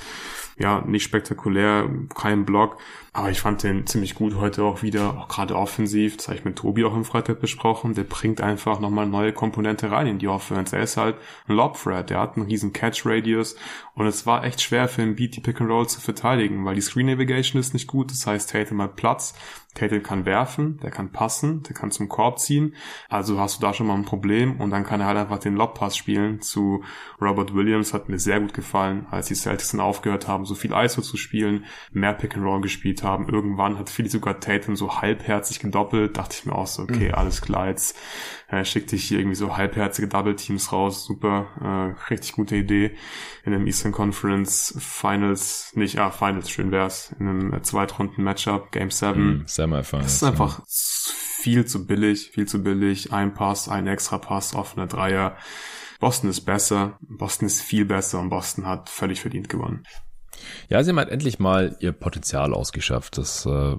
[0.58, 2.78] Ja, nicht spektakulär, kein Block.
[3.20, 6.16] Aber ich fand den ziemlich gut heute auch wieder, auch gerade offensiv.
[6.16, 7.94] Das habe ich mit Tobi auch im Freitag besprochen.
[7.94, 10.78] Der bringt einfach nochmal neue Komponente rein in die Offense.
[10.78, 11.18] Er ist halt
[11.50, 12.12] ein Lob-Threat.
[12.12, 13.58] Der hat einen riesen Catch-Radius.
[14.00, 17.60] Und es war echt schwer für ihn, Beat die Pick-and-Roll zu verteidigen, weil die Screen-Navigation
[17.60, 18.12] ist nicht gut.
[18.12, 19.36] Das heißt, Tatum hat Platz.
[19.76, 22.74] Tatum kann werfen, der kann passen, der kann zum Korb ziehen.
[23.08, 24.60] Also hast du da schon mal ein Problem.
[24.60, 26.84] Und dann kann er halt einfach den Lob-Pass spielen zu
[27.22, 27.94] Robert Williams.
[27.94, 31.18] Hat mir sehr gut gefallen, als die Celtics dann aufgehört haben, so viel ISO zu
[31.18, 33.28] spielen, mehr Pick-and-Roll gespielt gespielt haben.
[33.28, 36.18] Irgendwann hat Philly sogar Tatum so halbherzig gedoppelt.
[36.18, 37.16] Dachte ich mir auch so, okay, mhm.
[37.16, 37.98] alles klar, jetzt
[38.50, 41.06] äh, schickt dich hier irgendwie so halbherzige Double Teams raus.
[41.06, 42.96] Super, äh, richtig gute Idee.
[43.44, 49.22] In einem Eastern Conference Finals, nicht, ah, Finals, schön wär's, in einem Zweitrunden-Matchup, Game 7.
[49.22, 50.06] Mhm, Semifinals.
[50.06, 50.66] Das ist einfach ja.
[50.68, 53.14] viel zu billig, viel zu billig.
[53.14, 55.38] Ein Pass, ein extra Pass, offener Dreier.
[56.00, 59.84] Boston ist besser, Boston ist viel besser und Boston hat völlig verdient gewonnen.
[60.70, 63.18] Ja, sie haben halt endlich mal ihr Potenzial ausgeschöpft.
[63.18, 63.76] Das äh,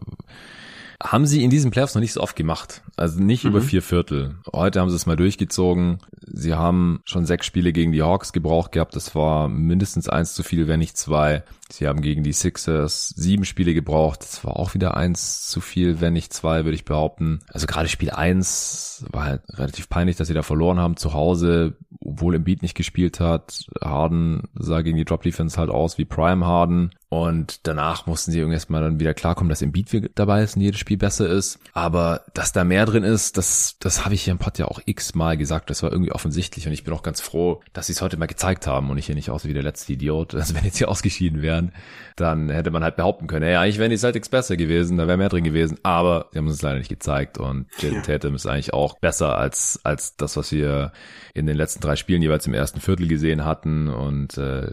[1.03, 2.83] Haben sie in diesen Playoffs noch nicht so oft gemacht.
[2.97, 3.51] Also nicht mhm.
[3.51, 4.37] über vier Viertel.
[4.53, 5.99] Heute haben sie es mal durchgezogen.
[6.21, 8.95] Sie haben schon sechs Spiele gegen die Hawks gebraucht gehabt.
[8.95, 11.43] Das war mindestens eins zu viel, wenn nicht zwei.
[11.71, 14.21] Sie haben gegen die Sixers sieben Spiele gebraucht.
[14.21, 17.41] Das war auch wieder eins zu viel, wenn nicht zwei, würde ich behaupten.
[17.49, 21.77] Also gerade Spiel eins war halt relativ peinlich, dass sie da verloren haben zu Hause,
[22.01, 23.67] obwohl Embiid nicht gespielt hat.
[23.83, 26.91] Harden sah gegen die Drop Defense halt aus wie Prime Harden.
[27.11, 30.63] Und danach mussten sie irgendwann mal dann wieder klarkommen, dass im Beat dabei ist und
[30.63, 31.59] jedes Spiel besser ist.
[31.73, 34.81] Aber dass da mehr drin ist, das, das habe ich hier im Pod ja auch
[34.85, 35.71] x-mal gesagt.
[35.71, 38.27] Das war irgendwie offensichtlich und ich bin auch ganz froh, dass sie es heute mal
[38.27, 40.37] gezeigt haben und ich hier nicht aus wie der letzte Idiot.
[40.41, 41.73] Also wenn jetzt hier ausgeschieden wären,
[42.15, 45.19] dann hätte man halt behaupten können, ja, eigentlich wären die Celtics besser gewesen, da wäre
[45.19, 45.79] mehr drin gewesen.
[45.83, 48.03] Aber sie haben uns leider nicht gezeigt und Jason ja.
[48.03, 50.93] Tatum ist eigentlich auch besser als, als das, was wir
[51.35, 53.89] in den letzten drei Spielen jeweils im ersten Viertel gesehen hatten.
[53.89, 54.73] Und äh,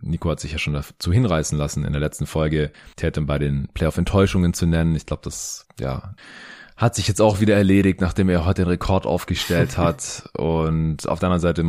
[0.00, 3.68] Nico hat sich ja schon dazu hinreißen lassen, in der letzten Folge Tatum bei den
[3.74, 4.94] Playoff-Enttäuschungen zu nennen.
[4.94, 6.14] Ich glaube, das, ja,
[6.78, 10.30] hat sich jetzt auch wieder erledigt, nachdem er heute den Rekord aufgestellt hat.
[10.34, 11.64] Und auf der anderen Seite,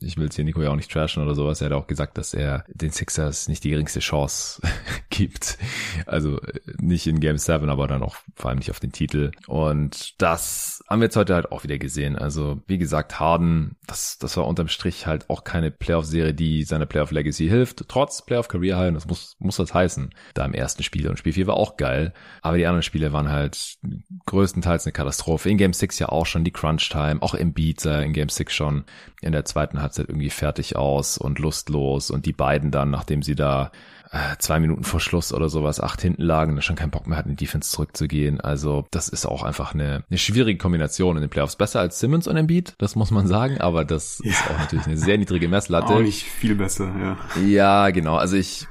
[0.00, 2.16] ich will jetzt hier Nico ja auch nicht trashen oder sowas, er hat auch gesagt,
[2.16, 4.62] dass er den Sixers nicht die geringste Chance
[5.10, 5.58] gibt.
[6.06, 6.40] Also
[6.80, 9.32] nicht in Game 7, aber dann auch vor allem nicht auf den Titel.
[9.48, 12.16] Und das haben wir jetzt heute halt auch wieder gesehen.
[12.16, 16.86] Also wie gesagt, Harden, das, das war unterm Strich halt auch keine Playoff-Serie, die seiner
[16.86, 17.88] Playoff-Legacy hilft.
[17.88, 21.08] Trotz Playoff-Career und das muss, muss das heißen, da im ersten Spiel.
[21.08, 22.12] Und Spiel 4 war auch geil.
[22.42, 23.78] Aber die anderen Spiele waren halt
[24.26, 25.48] größtenteils größtenteils eine Katastrophe.
[25.48, 28.28] In Game 6 ja auch schon die Crunch Time, auch im Beat sah in Game
[28.28, 28.84] 6 schon
[29.20, 33.34] in der zweiten Halbzeit irgendwie fertig aus und lustlos und die beiden dann, nachdem sie
[33.34, 33.70] da
[34.10, 37.16] äh, zwei Minuten vor Schluss oder sowas acht hinten lagen, da schon keinen Bock mehr
[37.16, 38.40] hatten, in die Defense zurückzugehen.
[38.40, 41.56] Also das ist auch einfach eine, eine schwierige Kombination in den Playoffs.
[41.56, 44.30] Besser als Simmons und Embiid, das muss man sagen, aber das ja.
[44.30, 45.94] ist auch natürlich eine sehr niedrige Messlatte.
[45.94, 47.16] Auch nicht viel besser, ja.
[47.42, 48.16] Ja, genau.
[48.16, 48.66] Also ich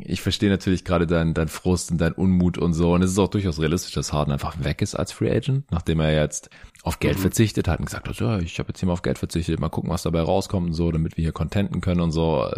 [0.00, 2.92] ich verstehe natürlich gerade dein, dein Frust und dein Unmut und so.
[2.92, 6.00] Und es ist auch durchaus realistisch, dass Harden einfach weg ist als Free Agent, nachdem
[6.00, 6.50] er jetzt
[6.84, 7.22] auf Geld mhm.
[7.22, 9.70] verzichtet hat und gesagt hat, ja, ich habe jetzt hier mal auf Geld verzichtet, mal
[9.70, 12.50] gucken, was dabei rauskommt und so, damit wir hier contenten können und so.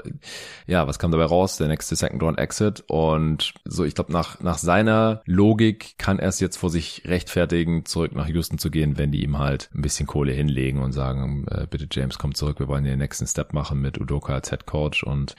[0.66, 1.58] Ja, was kam dabei raus?
[1.58, 6.28] Der nächste Second Round Exit und so, ich glaube, nach, nach seiner Logik kann er
[6.28, 9.82] es jetzt vor sich rechtfertigen, zurück nach Houston zu gehen, wenn die ihm halt ein
[9.82, 13.52] bisschen Kohle hinlegen und sagen, äh, bitte James, komm zurück, wir wollen den nächsten Step
[13.52, 15.36] machen mit Udoka als Head Coach und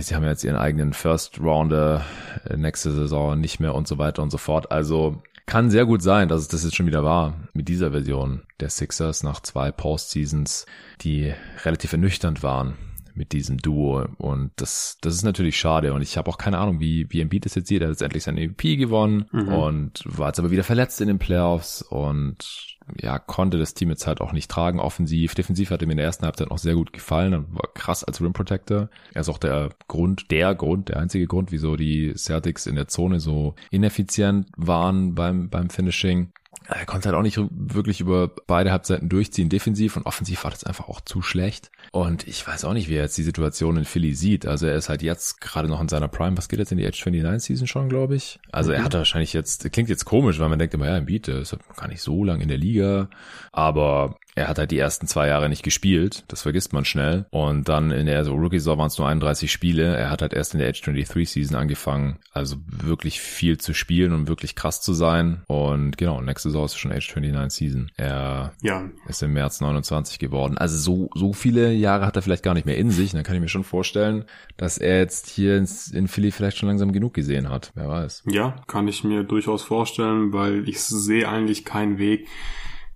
[0.00, 2.04] sie haben jetzt ihren eigenen First Rounder
[2.44, 4.70] äh, nächste Saison nicht mehr und so weiter und so fort.
[4.70, 8.42] Also kann sehr gut sein, dass es das jetzt schon wieder war mit dieser Version
[8.58, 10.66] der Sixers nach zwei Postseasons,
[11.02, 11.32] die
[11.64, 12.74] relativ ernüchternd waren
[13.14, 16.80] mit diesem Duo und das das ist natürlich schade und ich habe auch keine Ahnung,
[16.80, 17.80] wie wie Embiid das jetzt sieht.
[17.80, 19.48] Er hat jetzt endlich sein MVP gewonnen mhm.
[19.48, 24.06] und war jetzt aber wieder verletzt in den Playoffs und ja, konnte das Team jetzt
[24.06, 25.34] halt auch nicht tragen, offensiv.
[25.34, 28.20] Defensiv hat ihm in der ersten Halbzeit noch sehr gut gefallen und war krass als
[28.20, 28.88] Rim Protector.
[29.12, 32.88] Er ist auch der Grund, der Grund, der einzige Grund, wieso die Celtics in der
[32.88, 36.32] Zone so ineffizient waren beim, beim Finishing
[36.68, 39.48] er konnte halt auch nicht wirklich über beide Halbseiten durchziehen.
[39.48, 41.70] Defensiv und offensiv war das einfach auch zu schlecht.
[41.92, 44.46] Und ich weiß auch nicht, wie er jetzt die Situation in Philly sieht.
[44.46, 46.36] Also er ist halt jetzt gerade noch in seiner Prime.
[46.36, 48.40] Was geht jetzt in die Age 29 Season schon, glaube ich?
[48.50, 48.76] Also mhm.
[48.76, 51.56] er hat wahrscheinlich jetzt, klingt jetzt komisch, weil man denkt immer, ja, im Beat, ist
[51.76, 53.08] gar nicht so lang in der Liga.
[53.52, 57.24] Aber er hat halt die ersten zwei Jahre nicht gespielt, das vergisst man schnell.
[57.30, 59.96] Und dann in der also Rookie-Saison waren es nur 31 Spiele.
[59.96, 64.12] Er hat halt erst in der Age 23 Season angefangen, also wirklich viel zu spielen
[64.12, 65.42] und wirklich krass zu sein.
[65.46, 67.90] Und genau, nächste Saison ist schon Age 29 Season.
[67.96, 68.84] Er ja.
[69.08, 70.58] ist im März 29 geworden.
[70.58, 73.12] Also so, so viele Jahre hat er vielleicht gar nicht mehr in sich.
[73.12, 74.26] dann kann ich mir schon vorstellen,
[74.58, 77.72] dass er jetzt hier in Philly vielleicht schon langsam genug gesehen hat.
[77.74, 78.24] Wer weiß.
[78.26, 82.28] Ja, kann ich mir durchaus vorstellen, weil ich sehe eigentlich keinen Weg,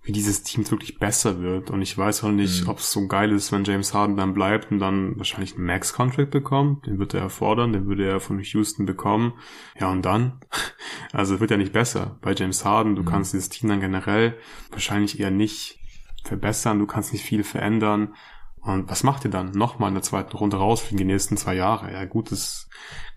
[0.03, 1.69] wie dieses Team wirklich besser wird.
[1.69, 2.69] Und ich weiß auch nicht, mhm.
[2.69, 6.31] ob es so geil ist, wenn James Harden dann bleibt und dann wahrscheinlich einen Max-Contract
[6.31, 6.87] bekommt.
[6.87, 9.33] Den wird er erfordern, den würde er von Houston bekommen.
[9.79, 10.39] Ja, und dann?
[11.13, 12.95] Also es wird ja nicht besser bei James Harden.
[12.95, 13.05] Du mhm.
[13.07, 14.37] kannst dieses Team dann generell
[14.69, 15.77] wahrscheinlich eher nicht
[16.23, 16.79] verbessern.
[16.79, 18.15] Du kannst nicht viel verändern.
[18.61, 19.51] Und was macht ihr dann?
[19.51, 21.91] Nochmal in der zweiten Runde raus für die nächsten zwei Jahre.
[21.91, 22.69] Ja gut, das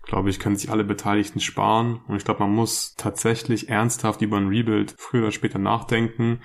[0.05, 2.01] glaube ich, können sich alle Beteiligten sparen.
[2.07, 6.41] Und ich glaube, man muss tatsächlich ernsthaft über ein Rebuild früher oder später nachdenken.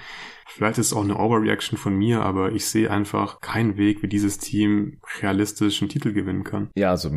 [0.46, 4.08] Vielleicht ist es auch eine Overreaction von mir, aber ich sehe einfach keinen Weg, wie
[4.08, 6.70] dieses Team realistisch einen Titel gewinnen kann.
[6.74, 7.10] Ja, also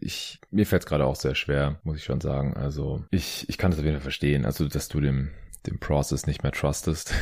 [0.00, 2.54] ich, mir fällt es gerade auch sehr schwer, muss ich schon sagen.
[2.54, 4.44] Also ich, ich kann das auf jeden Fall verstehen.
[4.44, 5.30] Also, dass du dem
[5.66, 7.14] dem Process nicht mehr trustest,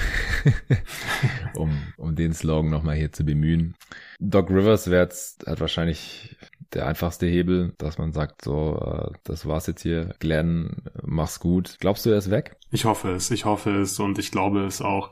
[1.55, 3.74] um, um den Slogan nochmal hier zu bemühen.
[4.20, 6.37] Doc Rivers wäre jetzt halt wahrscheinlich
[6.72, 11.77] der einfachste Hebel, dass man sagt, so, äh, das war's jetzt hier, Glenn, mach's gut.
[11.81, 12.57] Glaubst du, er ist weg?
[12.70, 15.11] Ich hoffe es, ich hoffe es und ich glaube es auch.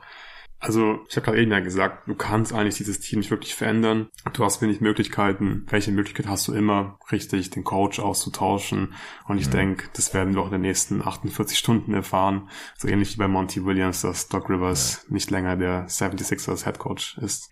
[0.59, 4.09] Also, ich habe gerade eben ja gesagt, du kannst eigentlich dieses Team nicht wirklich verändern.
[4.33, 5.65] Du hast wenig Möglichkeiten.
[5.69, 8.93] Welche Möglichkeit hast du immer, richtig den Coach auszutauschen?
[9.27, 9.51] Und ich mhm.
[9.51, 12.49] denke, das werden wir auch in den nächsten 48 Stunden erfahren.
[12.75, 15.13] So ähnlich wie bei Monty Williams, dass Doc Rivers ja.
[15.13, 17.51] nicht länger der 76ers Head Coach ist.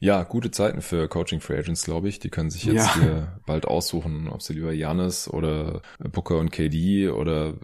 [0.00, 2.18] Ja, gute Zeiten für Coaching Free Agents, glaube ich.
[2.18, 2.94] Die können sich jetzt ja.
[2.94, 7.54] hier bald aussuchen, ob sie lieber Janis oder Booker und KD oder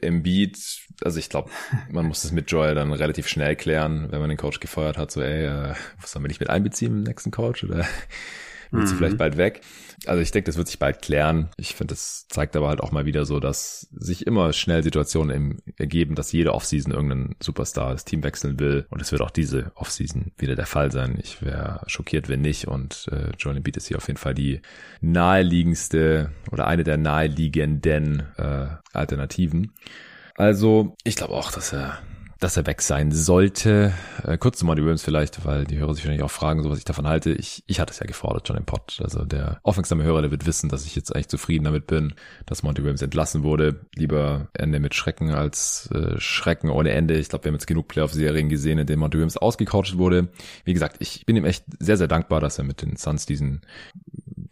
[0.00, 0.58] Embiid.
[1.02, 1.50] Also ich glaube,
[1.90, 5.10] man muss das mit Joy dann relativ schnell klären, wenn man den Coach gefeuert hat.
[5.10, 7.64] So, ey, äh, was sollen wir nicht mit einbeziehen im nächsten Coach?
[7.64, 7.86] Oder
[8.70, 8.98] wird sie mhm.
[8.98, 9.62] vielleicht bald weg.
[10.06, 11.50] Also ich denke, das wird sich bald klären.
[11.56, 15.60] Ich finde, das zeigt aber halt auch mal wieder so, dass sich immer schnell Situationen
[15.76, 18.86] ergeben, dass jede Offseason irgendein Superstar das Team wechseln will.
[18.88, 21.18] Und es wird auch diese Offseason wieder der Fall sein.
[21.22, 22.66] Ich wäre schockiert, wenn nicht.
[22.66, 24.62] Und äh, Joel Embiid ist hier auf jeden Fall die
[25.02, 29.72] naheliegendste oder eine der naheliegenden äh, Alternativen.
[30.34, 31.98] Also ich glaube auch, dass er
[32.40, 33.92] dass er weg sein sollte.
[34.24, 36.78] Äh, kurz zu Monty Williams vielleicht, weil die Hörer sich wahrscheinlich auch fragen, so was
[36.78, 37.32] ich davon halte.
[37.32, 38.98] Ich, ich hatte es ja gefordert schon im Pod.
[39.02, 42.14] Also der aufmerksame Hörer, der wird wissen, dass ich jetzt eigentlich zufrieden damit bin,
[42.46, 43.80] dass Monty Williams entlassen wurde.
[43.94, 47.18] Lieber Ende mit Schrecken als äh, Schrecken ohne Ende.
[47.18, 50.28] Ich glaube, wir haben jetzt genug Playoff-Serien gesehen, in denen Monty Williams ausgecoacht wurde.
[50.64, 53.60] Wie gesagt, ich bin ihm echt sehr, sehr dankbar, dass er mit den Suns diesen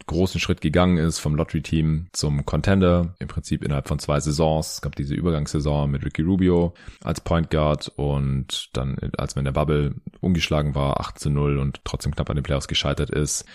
[0.07, 4.73] großen Schritt gegangen ist vom Lottery-Team zum Contender, im Prinzip innerhalb von zwei Saisons.
[4.75, 9.53] Es gab diese Übergangssaison mit Ricky Rubio als Point Guard und dann, als man in
[9.53, 13.45] der Bubble ungeschlagen war, 8 zu 0 und trotzdem knapp an den Playoffs gescheitert ist.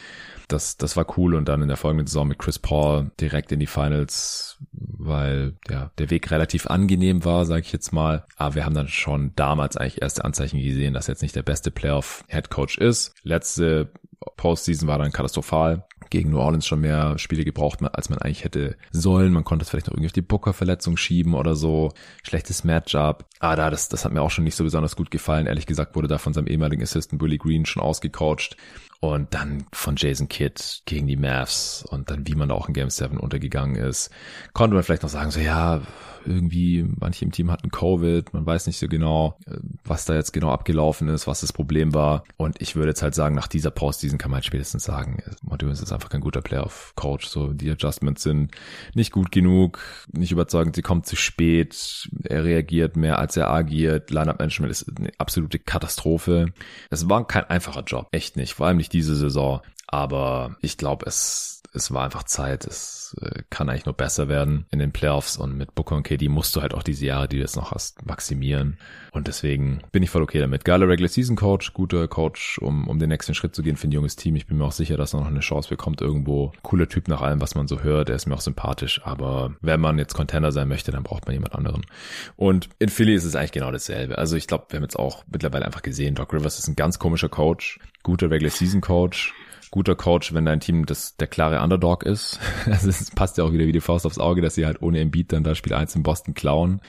[0.48, 3.60] Das, das war cool und dann in der folgenden Saison mit Chris Paul direkt in
[3.60, 8.26] die Finals, weil ja, der Weg relativ angenehm war, sage ich jetzt mal.
[8.36, 11.70] Aber wir haben dann schon damals eigentlich erste Anzeichen gesehen, dass jetzt nicht der beste
[11.70, 13.14] Playoff-Head Coach ist.
[13.22, 13.90] Letzte
[14.36, 18.76] Postseason war dann katastrophal gegen New Orleans schon mehr Spiele gebraucht, als man eigentlich hätte
[18.92, 19.32] sollen.
[19.32, 21.92] Man konnte es vielleicht noch irgendwie auf die Booker-Verletzung schieben oder so.
[22.22, 23.24] Schlechtes Matchup.
[23.40, 25.46] Ah, da, das, das hat mir auch schon nicht so besonders gut gefallen.
[25.46, 28.56] Ehrlich gesagt wurde da von seinem ehemaligen Assistant Willie Green schon ausgecoacht.
[29.00, 32.74] Und dann von Jason Kidd gegen die Mavs und dann wie man da auch in
[32.74, 34.10] Game 7 untergegangen ist.
[34.52, 35.82] Konnte man vielleicht noch sagen, so ja,
[36.26, 40.32] irgendwie, manche im Team hatten Covid, man weiß nicht so genau, äh, was da jetzt
[40.32, 42.24] genau abgelaufen ist, was das Problem war.
[42.36, 45.82] Und ich würde jetzt halt sagen, nach dieser Postseason kann man halt spätestens sagen, Montevideo
[45.82, 47.26] ist einfach kein guter Playoff-Coach.
[47.26, 48.52] So, die Adjustments sind
[48.94, 49.78] nicht gut genug,
[50.12, 55.10] nicht überzeugend, sie kommt zu spät, er reagiert mehr als er agiert, Line-Up-Management ist eine
[55.18, 56.52] absolute Katastrophe.
[56.90, 59.60] Es war kein einfacher Job, echt nicht, vor allem nicht diese Saison.
[59.86, 62.64] Aber ich glaube, es, es war einfach Zeit.
[62.64, 66.28] Es äh, kann eigentlich nur besser werden in den Playoffs und mit Booker und KD
[66.28, 68.78] musst du halt auch diese Jahre, die du jetzt noch hast, maximieren.
[69.12, 70.64] Und deswegen bin ich voll okay damit.
[70.64, 73.92] Geiler Regular Season Coach, guter Coach, um, um den nächsten Schritt zu gehen für ein
[73.92, 74.36] junges Team.
[74.36, 76.52] Ich bin mir auch sicher, dass er noch eine Chance bekommt irgendwo.
[76.62, 78.08] Cooler Typ nach allem, was man so hört.
[78.08, 79.00] Er ist mir auch sympathisch.
[79.04, 81.84] Aber wenn man jetzt Contender sein möchte, dann braucht man jemand anderen.
[82.36, 84.18] Und in Philly ist es eigentlich genau dasselbe.
[84.18, 86.98] Also ich glaube, wir haben jetzt auch mittlerweile einfach gesehen, Doc Rivers ist ein ganz
[86.98, 89.34] komischer Coach, guter Regular Season Coach
[89.74, 92.38] guter Coach, wenn dein Team das der klare Underdog ist.
[92.66, 95.00] Also es passt ja auch wieder wie die Faust aufs Auge, dass sie halt ohne
[95.00, 96.80] Embiid dann da Spiel 1 in Boston klauen.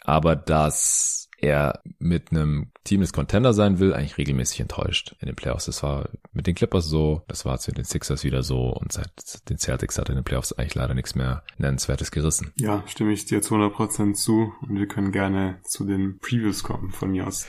[0.00, 5.36] Aber dass er mit einem Team des Contender sein will, eigentlich regelmäßig enttäuscht in den
[5.36, 5.66] Playoffs.
[5.66, 9.10] Das war mit den Clippers so, das war zu den Sixers wieder so und seit
[9.50, 12.52] den Celtics hat er in den Playoffs eigentlich leider nichts mehr Nennenswertes gerissen.
[12.56, 16.90] Ja, stimme ich dir zu 100% zu und wir können gerne zu den Previews kommen
[16.90, 17.46] von mir aus.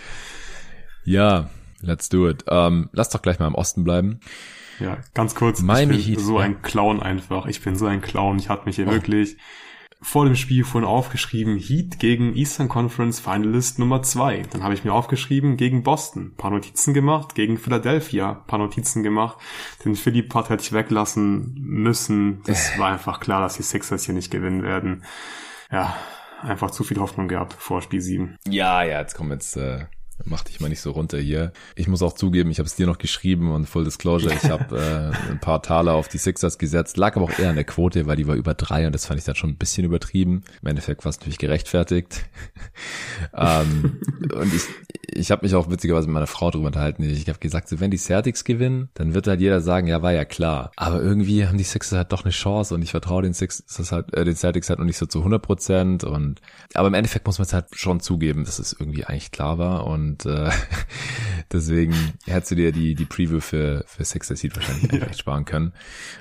[1.06, 1.49] Ja,
[1.80, 2.43] let's do it.
[2.49, 4.19] Ähm, lass doch gleich mal im Osten bleiben.
[4.82, 5.62] Ja, ganz kurz.
[5.62, 6.46] Miami ich bin Heat, so ja.
[6.46, 7.46] ein Clown einfach.
[7.46, 8.39] Ich bin so ein Clown.
[8.39, 8.91] Ich hatte mich hier oh.
[8.91, 9.38] wirklich
[10.02, 14.44] vor dem Spiel vorhin aufgeschrieben, Heat gegen Eastern Conference Finalist Nummer zwei.
[14.50, 16.34] Dann habe ich mir aufgeschrieben, gegen Boston.
[16.36, 18.34] paar Notizen gemacht, gegen Philadelphia.
[18.48, 19.38] paar Notizen gemacht.
[19.86, 22.41] Den Philly-Part hätte ich weglassen müssen.
[22.46, 22.80] Das äh.
[22.80, 25.04] war einfach klar, dass die Sixers hier nicht gewinnen werden.
[25.72, 25.96] Ja,
[26.41, 28.38] einfach zu viel Hoffnung gehabt vor Spiel 7.
[28.48, 29.86] Ja, ja, jetzt kommen jetzt äh,
[30.26, 31.52] Mach dich mal nicht so runter hier.
[31.76, 34.78] Ich muss auch zugeben, ich habe es dir noch geschrieben und Full Disclosure, ich habe
[34.78, 36.98] äh, ein paar Taler auf die Sixers gesetzt.
[36.98, 39.20] Lag aber auch eher an der Quote, weil die war über drei und das fand
[39.20, 40.44] ich dann schon ein bisschen übertrieben.
[40.62, 42.26] Im Endeffekt war es natürlich gerechtfertigt.
[43.36, 44.00] ähm,
[44.34, 44.64] und ich,
[45.14, 47.04] ich habe mich auch witzigerweise mit meiner Frau drüber unterhalten.
[47.04, 50.14] Ich habe gesagt, so, wenn die Celtics gewinnen, dann wird halt jeder sagen, ja, war
[50.14, 50.72] ja klar.
[50.76, 54.14] Aber irgendwie haben die Sixers halt doch eine Chance und ich vertraue den Sixers halt,
[54.14, 56.04] äh, den Celtics halt noch nicht so zu 100 Prozent.
[56.04, 56.42] Und
[56.74, 59.88] aber im Endeffekt muss man es halt schon zugeben, dass es irgendwie eigentlich klar war
[59.88, 60.52] und und äh,
[61.52, 61.95] deswegen
[62.26, 65.08] hättest du dir die, die Preview für, für Sixers Heat wahrscheinlich ja.
[65.08, 65.74] echt sparen können.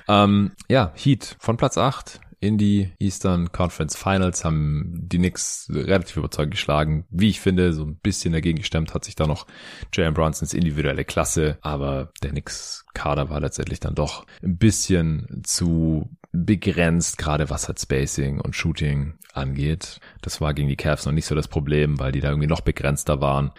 [0.07, 6.17] Ähm, ja, Heat von Platz 8 in die Eastern Conference Finals haben die Knicks relativ
[6.17, 7.05] überzeugend geschlagen.
[7.11, 9.45] Wie ich finde, so ein bisschen dagegen gestemmt hat sich da noch
[9.93, 16.09] Jalen Brunsons individuelle Klasse, aber der Knicks Kader war letztendlich dann doch ein bisschen zu
[16.31, 19.99] begrenzt, gerade was halt Spacing und Shooting angeht.
[20.21, 22.61] Das war gegen die Cavs noch nicht so das Problem, weil die da irgendwie noch
[22.61, 23.51] begrenzter waren.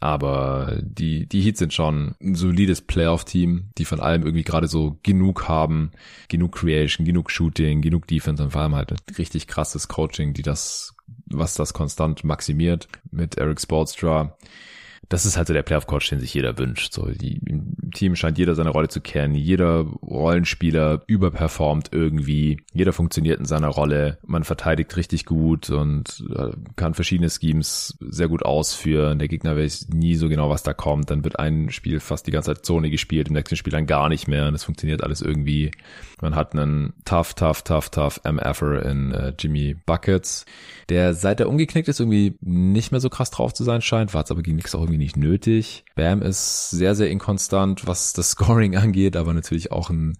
[0.00, 4.98] Aber die, die Heats sind schon ein solides Playoff-Team, die von allem irgendwie gerade so
[5.02, 5.92] genug haben.
[6.28, 10.94] Genug Creation, genug Shooting, genug Defense und vor allem halt richtig krasses Coaching, die das,
[11.26, 14.36] was das konstant maximiert mit Eric Spolstra
[15.08, 16.92] das ist halt so der Playoff-Coach, den sich jeder wünscht.
[16.92, 19.34] So, die, Im Team scheint jeder seine Rolle zu kennen.
[19.34, 22.60] Jeder Rollenspieler überperformt irgendwie.
[22.72, 24.18] Jeder funktioniert in seiner Rolle.
[24.26, 29.18] Man verteidigt richtig gut und äh, kann verschiedene Schemes sehr gut ausführen.
[29.18, 31.10] Der Gegner weiß nie so genau, was da kommt.
[31.10, 34.08] Dann wird ein Spiel fast die ganze Zeit Zone gespielt, im nächsten Spiel dann gar
[34.08, 34.48] nicht mehr.
[34.48, 35.70] Und es funktioniert alles irgendwie.
[36.20, 40.46] Man hat einen tough, tough, tough, tough MFer in äh, Jimmy Buckets,
[40.88, 44.24] der seit er umgeknickt ist irgendwie nicht mehr so krass drauf zu sein scheint, war
[44.24, 45.84] es aber gegen nichts auch irgendwie nicht nötig.
[45.94, 50.16] Bam ist sehr, sehr inkonstant, was das Scoring angeht, aber natürlich auch ein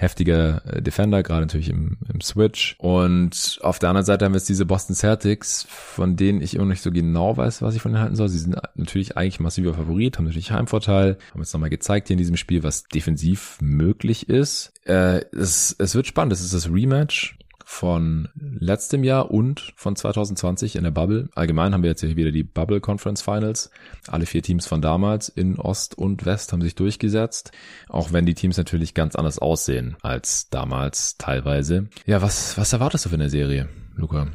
[0.00, 2.76] heftiger äh, Defender, gerade natürlich im, im Switch.
[2.78, 6.64] Und auf der anderen Seite haben wir jetzt diese Boston Celtics, von denen ich immer
[6.64, 8.28] nicht so genau weiß, was ich von denen halten soll.
[8.28, 12.18] Sie sind natürlich eigentlich massiver Favorit, haben natürlich Heimvorteil, haben jetzt nochmal gezeigt hier in
[12.18, 14.72] diesem Spiel, was defensiv möglich ist.
[14.84, 17.36] Äh, es, es wird spannend, es ist das Rematch
[17.70, 21.28] von letztem Jahr und von 2020 in der Bubble.
[21.36, 23.70] Allgemein haben wir jetzt hier wieder die Bubble Conference Finals.
[24.08, 27.52] Alle vier Teams von damals in Ost und West haben sich durchgesetzt.
[27.88, 31.88] Auch wenn die Teams natürlich ganz anders aussehen als damals teilweise.
[32.06, 34.26] Ja, was, was erwartest du von der Serie, Luca?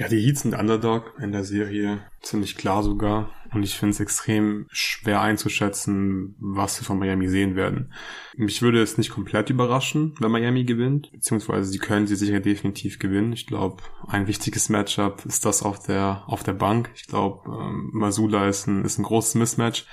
[0.00, 2.00] Ja, die Heats sind Underdog in der Serie.
[2.22, 3.28] Ziemlich klar sogar.
[3.52, 7.92] Und ich finde es extrem schwer einzuschätzen, was wir von Miami sehen werden.
[8.34, 11.12] Mich würde es nicht komplett überraschen, wenn Miami gewinnt.
[11.12, 13.34] Beziehungsweise sie können sie sicher definitiv gewinnen.
[13.34, 16.90] Ich glaube, ein wichtiges Matchup ist das auf der, auf der Bank.
[16.94, 19.84] Ich glaube, ähm, Masula ist ein, ist ein großes Mismatch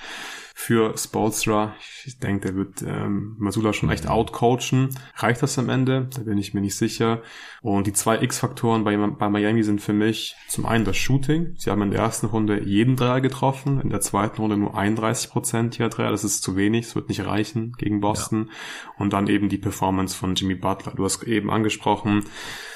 [0.59, 1.75] für Spolstra.
[2.03, 4.89] Ich denke, der wird ähm, Masula schon echt outcoachen.
[5.15, 6.09] Reicht das am Ende?
[6.15, 7.21] Da bin ich mir nicht sicher.
[7.61, 11.53] Und die zwei X-Faktoren bei, bei Miami sind für mich zum einen das Shooting.
[11.57, 15.29] Sie haben in der ersten Runde jeden Dreier getroffen, in der zweiten Runde nur 31
[15.29, 16.09] Prozent ihrer Dreier.
[16.09, 18.47] Das ist zu wenig, das wird nicht reichen gegen Boston.
[18.47, 18.93] Ja.
[18.97, 20.93] Und dann eben die Performance von Jimmy Butler.
[20.95, 22.25] Du hast eben angesprochen,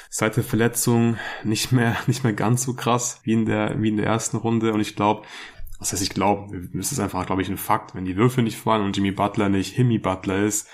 [0.07, 3.97] seit der Verletzung nicht mehr, nicht mehr ganz so krass wie in der, wie in
[3.97, 4.71] der ersten Runde.
[4.71, 5.23] Und ich glaube,
[5.81, 7.95] was heißt ich glaube, es ist einfach, glaube ich, ein Fakt.
[7.95, 10.69] Wenn die Würfel nicht fallen und Jimmy Butler nicht Himmy Butler ist,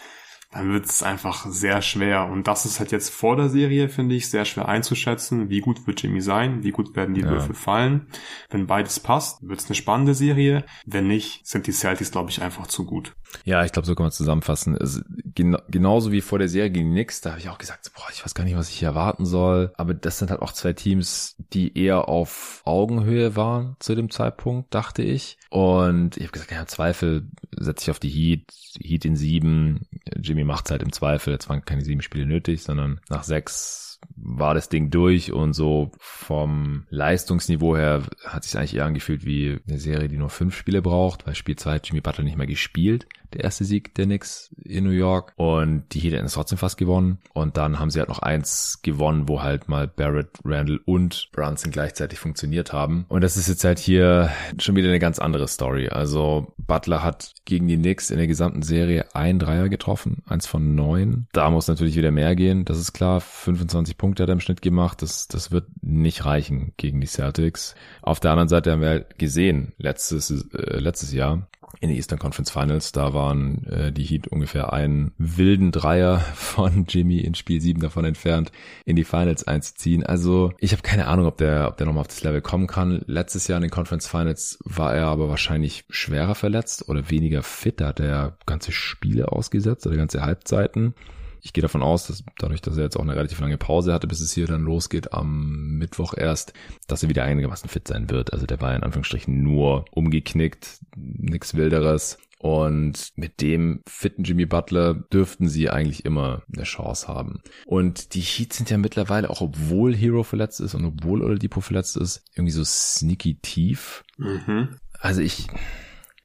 [0.51, 2.25] dann wird es einfach sehr schwer.
[2.25, 5.49] Und das ist halt jetzt vor der Serie, finde ich, sehr schwer einzuschätzen.
[5.49, 6.63] Wie gut wird Jimmy sein?
[6.63, 7.29] Wie gut werden die ja.
[7.29, 8.07] Würfel fallen?
[8.49, 10.63] Wenn beides passt, wird es eine spannende Serie.
[10.85, 13.13] Wenn nicht, sind die Celtics, glaube ich, einfach zu gut.
[13.43, 14.77] Ja, ich glaube, so kann man zusammenfassen.
[14.77, 15.03] Es,
[15.35, 18.23] gen genauso wie vor der Serie gegen Knicks, da habe ich auch gesagt, boah, ich
[18.23, 19.73] weiß gar nicht, was ich hier erwarten soll.
[19.75, 24.73] Aber das sind halt auch zwei Teams, die eher auf Augenhöhe waren zu dem Zeitpunkt,
[24.73, 25.37] dachte ich.
[25.49, 30.36] Und ich habe gesagt, ja, Zweifel setze ich auf die Heat, Heat in sieben, Jimmy
[30.45, 34.69] macht halt im Zweifel, jetzt waren keine sieben Spiele nötig, sondern nach sechs war das
[34.69, 40.09] Ding durch und so vom Leistungsniveau her hat sich eigentlich eher angefühlt wie eine Serie,
[40.09, 43.43] die nur fünf Spiele braucht, weil Spiel 2 hat Jimmy Butler nicht mehr gespielt der
[43.43, 45.33] erste Sieg der Knicks in New York.
[45.35, 47.19] Und die Heat hätten es trotzdem fast gewonnen.
[47.33, 51.71] Und dann haben sie halt noch eins gewonnen, wo halt mal Barrett, Randall und Brunson
[51.71, 53.05] gleichzeitig funktioniert haben.
[53.09, 54.29] Und das ist jetzt halt hier
[54.59, 55.89] schon wieder eine ganz andere Story.
[55.89, 60.75] Also Butler hat gegen die Knicks in der gesamten Serie ein Dreier getroffen, eins von
[60.75, 61.27] neun.
[61.31, 63.21] Da muss natürlich wieder mehr gehen, das ist klar.
[63.21, 65.01] 25 Punkte hat er im Schnitt gemacht.
[65.01, 67.75] Das, das wird nicht reichen gegen die Celtics.
[68.01, 71.47] Auf der anderen Seite haben wir halt gesehen, letztes, äh, letztes Jahr,
[71.79, 72.91] in den Eastern Conference Finals.
[72.91, 78.05] Da waren äh, die Heat ungefähr einen wilden Dreier von Jimmy in Spiel 7 davon
[78.05, 78.51] entfernt,
[78.85, 80.03] in die Finals einzuziehen.
[80.05, 83.03] Also ich habe keine Ahnung, ob der, ob der nochmal auf das Level kommen kann.
[83.05, 87.81] Letztes Jahr in den Conference Finals war er aber wahrscheinlich schwerer verletzt oder weniger fit.
[87.81, 90.95] Da hat er ganze Spiele ausgesetzt oder ganze Halbzeiten
[91.41, 94.07] ich gehe davon aus, dass dadurch, dass er jetzt auch eine relativ lange Pause hatte,
[94.07, 96.53] bis es hier dann losgeht am Mittwoch erst,
[96.87, 98.33] dass er wieder einigermaßen fit sein wird.
[98.33, 102.17] Also der war in Anführungsstrichen nur umgeknickt, nichts Wilderes.
[102.39, 107.41] Und mit dem fitten Jimmy Butler dürften sie eigentlich immer eine Chance haben.
[107.65, 111.97] Und die Heats sind ja mittlerweile, auch obwohl Hero verletzt ist und obwohl Oladipo verletzt
[111.97, 114.03] ist, irgendwie so sneaky tief.
[114.17, 114.77] Mhm.
[114.99, 115.47] Also ich,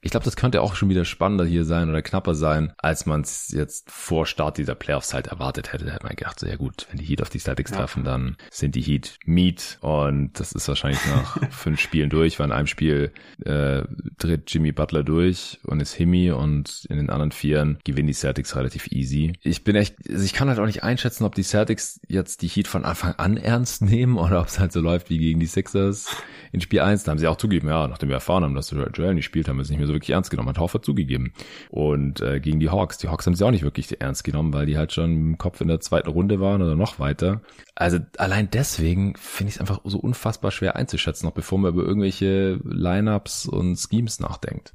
[0.04, 3.20] ich glaube, das könnte auch schon wieder spannender hier sein oder knapper sein, als man
[3.20, 5.84] es jetzt vor Start dieser Playoffs halt erwartet hätte.
[5.84, 7.78] Da hätte man gedacht, so ja gut, wenn die Heat auf die Celtics ja.
[7.78, 12.46] treffen, dann sind die Heat Meat und das ist wahrscheinlich nach fünf Spielen durch, weil
[12.46, 13.12] in einem Spiel
[13.44, 13.82] äh,
[14.18, 18.56] tritt Jimmy Butler durch und ist Himmy und in den anderen Vieren gewinnen die Celtics
[18.56, 19.34] relativ easy.
[19.42, 22.48] Ich bin echt, also ich kann halt auch nicht einschätzen, ob die Celtics jetzt die
[22.48, 25.46] Heat von Anfang an ernst nehmen oder ob es halt so läuft wie gegen die
[25.46, 26.08] Sixers
[26.50, 27.04] in Spiel 1.
[27.04, 29.56] Da haben sie auch zugegeben, ja, nachdem wir erfahren haben, dass Joel nicht spielt, haben
[29.56, 31.32] wir es nicht mehr so sie wirklich ernst genommen, hat Horford zugegeben.
[31.70, 34.66] Und äh, gegen die Hawks, die Hawks haben sie auch nicht wirklich ernst genommen, weil
[34.66, 37.42] die halt schon im Kopf in der zweiten Runde waren oder noch weiter.
[37.74, 41.82] Also allein deswegen finde ich es einfach so unfassbar schwer einzuschätzen, noch bevor man über
[41.82, 44.72] irgendwelche Lineups und Schemes nachdenkt.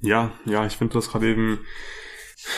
[0.00, 1.58] Ja, ja, ich finde das gerade eben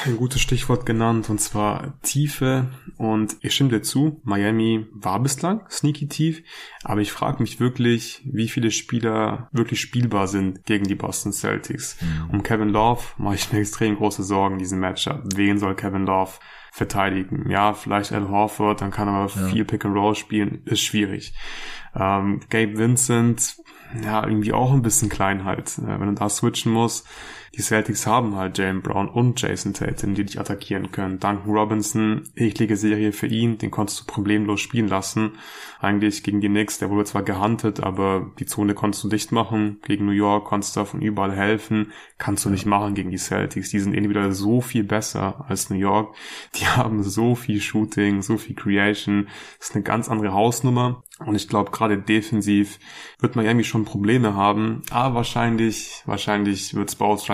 [0.06, 2.68] ein gutes Stichwort genannt, und zwar Tiefe.
[2.96, 6.42] Und ich stimme dir zu, Miami war bislang sneaky tief,
[6.84, 11.96] aber ich frage mich wirklich, wie viele Spieler wirklich spielbar sind gegen die Boston Celtics.
[12.00, 12.30] Mhm.
[12.30, 15.22] Um Kevin Love mache ich mir extrem große Sorgen, diesen Matchup.
[15.34, 16.32] Wen soll Kevin Love
[16.72, 17.50] verteidigen?
[17.50, 19.48] Ja, vielleicht Al Horford, dann kann er aber ja.
[19.48, 21.32] viel Pick and Roll spielen, ist schwierig.
[21.94, 23.56] Ähm, Gabe Vincent,
[24.04, 25.78] ja, irgendwie auch ein bisschen klein halt.
[25.78, 27.06] Äh, wenn du da switchen musst,
[27.56, 31.18] die Celtics haben halt Jalen Brown und Jason Tatum, die dich attackieren können.
[31.18, 35.32] Duncan Robinson, eklige Serie für ihn, den konntest du problemlos spielen lassen.
[35.80, 39.80] Eigentlich gegen die Knicks, der wurde zwar gehuntet, aber die Zone konntest du dicht machen.
[39.84, 41.92] Gegen New York konntest du von überall helfen.
[42.18, 43.70] Kannst du nicht machen gegen die Celtics.
[43.70, 46.14] Die sind individuell so viel besser als New York.
[46.54, 49.26] Die haben so viel Shooting, so viel Creation.
[49.58, 51.02] Das ist eine ganz andere Hausnummer.
[51.26, 52.78] Und ich glaube, gerade defensiv
[53.18, 54.82] wird Miami schon Probleme haben.
[54.90, 56.90] Aber wahrscheinlich, wahrscheinlich wird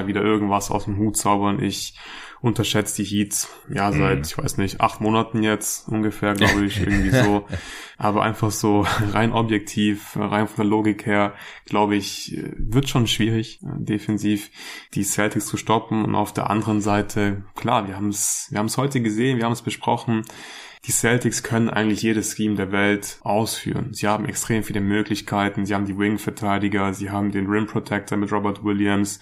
[0.07, 1.63] Spoelstra wieder irgendwas aus dem Hut zaubern.
[1.63, 1.95] Ich
[2.43, 4.23] unterschätze die Heats, ja, seit, mm.
[4.23, 7.47] ich weiß nicht, acht Monaten jetzt ungefähr, glaube ich, irgendwie so.
[7.99, 11.35] Aber einfach so rein objektiv, rein von der Logik her,
[11.65, 14.51] glaube ich, wird schon schwierig, äh, defensiv
[14.95, 16.05] die Celtics zu stoppen.
[16.05, 19.47] Und auf der anderen Seite, klar, wir haben es, wir haben es heute gesehen, wir
[19.47, 20.23] haben es besprochen
[20.87, 23.93] die Celtics können eigentlich jedes Scheme der Welt ausführen.
[23.93, 25.67] Sie haben extrem viele Möglichkeiten.
[25.67, 29.19] Sie haben die Wing-Verteidiger, sie haben den Rim Protector mit Robert Williams.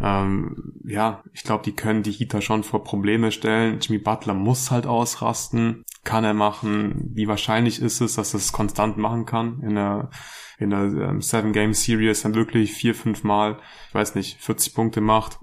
[0.00, 3.80] Ähm, ja, ich glaube, die können die Heater schon vor Probleme stellen.
[3.80, 5.84] Jimmy Butler muss halt ausrasten.
[6.04, 7.10] Kann er machen?
[7.12, 10.10] Wie wahrscheinlich ist es, dass er es konstant machen kann in der
[10.56, 14.72] in der ähm, Seven Game Series dann wirklich vier, fünf Mal, ich weiß nicht, 40
[14.72, 15.38] Punkte macht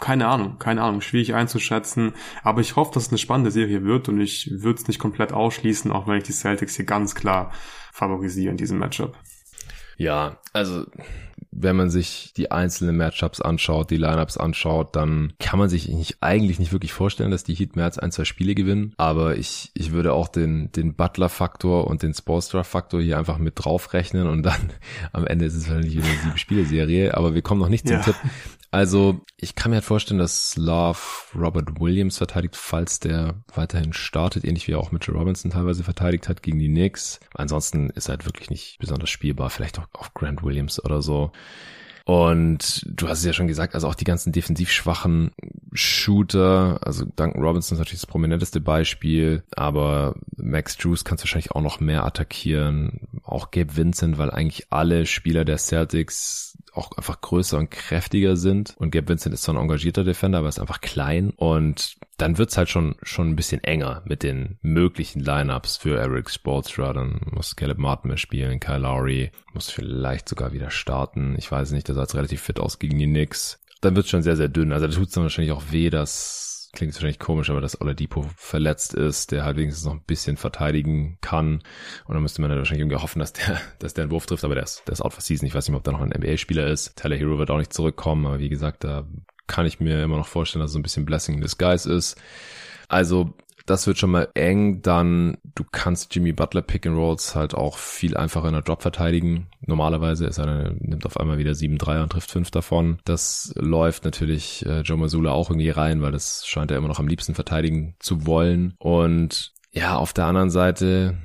[0.00, 2.12] keine Ahnung, keine Ahnung, schwierig einzuschätzen.
[2.42, 5.32] Aber ich hoffe, dass es eine spannende Serie wird und ich würde es nicht komplett
[5.32, 7.52] ausschließen, auch wenn ich die Celtics hier ganz klar
[7.92, 9.16] favorisiere in diesem Matchup.
[9.96, 10.86] Ja, also
[11.50, 16.18] wenn man sich die einzelnen Matchups anschaut, die Lineups anschaut, dann kann man sich nicht,
[16.20, 18.94] eigentlich nicht wirklich vorstellen, dass die Heat mehr als ein, zwei Spiele gewinnen.
[18.96, 24.28] Aber ich, ich würde auch den, den Butler-Faktor und den Spolstra-Faktor hier einfach mit draufrechnen
[24.28, 24.72] und dann
[25.12, 27.16] am Ende ist es wahrscheinlich eine sieben-Spiele-Serie.
[27.16, 28.02] Aber wir kommen noch nicht zum ja.
[28.02, 28.16] Tipp.
[28.70, 30.98] Also ich kann mir halt vorstellen, dass Love
[31.34, 36.28] Robert Williams verteidigt, falls der weiterhin startet, ähnlich wie er auch Mitchell Robinson teilweise verteidigt
[36.28, 37.18] hat gegen die Knicks.
[37.34, 41.32] Ansonsten ist er halt wirklich nicht besonders spielbar, vielleicht auch auf Grant Williams oder so.
[42.04, 45.30] Und du hast es ja schon gesagt, also auch die ganzen defensiv schwachen
[45.74, 51.60] Shooter, also Duncan Robinson ist natürlich das prominenteste Beispiel, aber Max Drews kannst wahrscheinlich auch
[51.60, 57.58] noch mehr attackieren, auch Gabe Vincent, weil eigentlich alle Spieler der Celtics auch einfach größer
[57.58, 61.30] und kräftiger sind und Gabe Vincent ist zwar ein engagierter Defender, aber ist einfach klein
[61.30, 66.30] und dann wird's halt schon schon ein bisschen enger mit den möglichen Lineups für Eric
[66.30, 66.92] Spoelstra.
[66.92, 71.36] Dann muss Caleb Martin mehr spielen, Kyle Lowry muss vielleicht sogar wieder starten.
[71.38, 73.60] Ich weiß nicht, der sah jetzt relativ fit aus gegen die Knicks.
[73.80, 74.72] Dann wird's schon sehr, sehr dünn.
[74.72, 78.94] Also da tut's dann wahrscheinlich auch weh, dass klingt wahrscheinlich komisch, aber dass Oladipo verletzt
[78.94, 81.62] ist, der halt wenigstens noch ein bisschen verteidigen kann.
[82.06, 84.44] Und dann müsste man dann wahrscheinlich irgendwie hoffen, dass der, dass der einen Wurf trifft,
[84.44, 85.46] aber der ist, der ist out for season.
[85.46, 86.96] Ich weiß nicht, ob da noch ein NBA-Spieler ist.
[86.96, 89.06] Tyler Hero wird auch nicht zurückkommen, aber wie gesagt, da
[89.46, 92.16] kann ich mir immer noch vorstellen, dass es so ein bisschen Blessing in Disguise ist.
[92.88, 93.34] Also
[93.68, 94.82] das wird schon mal eng.
[94.82, 98.82] Dann, du kannst Jimmy Butler Pick and Rolls halt auch viel einfacher in der Drop
[98.82, 99.48] verteidigen.
[99.60, 102.98] Normalerweise ist er, nimmt auf einmal wieder 7-3 und trifft 5 davon.
[103.04, 107.00] Das läuft natürlich äh, Joe Masula auch irgendwie rein, weil das scheint er immer noch
[107.00, 108.74] am liebsten verteidigen zu wollen.
[108.78, 111.18] Und ja, auf der anderen Seite,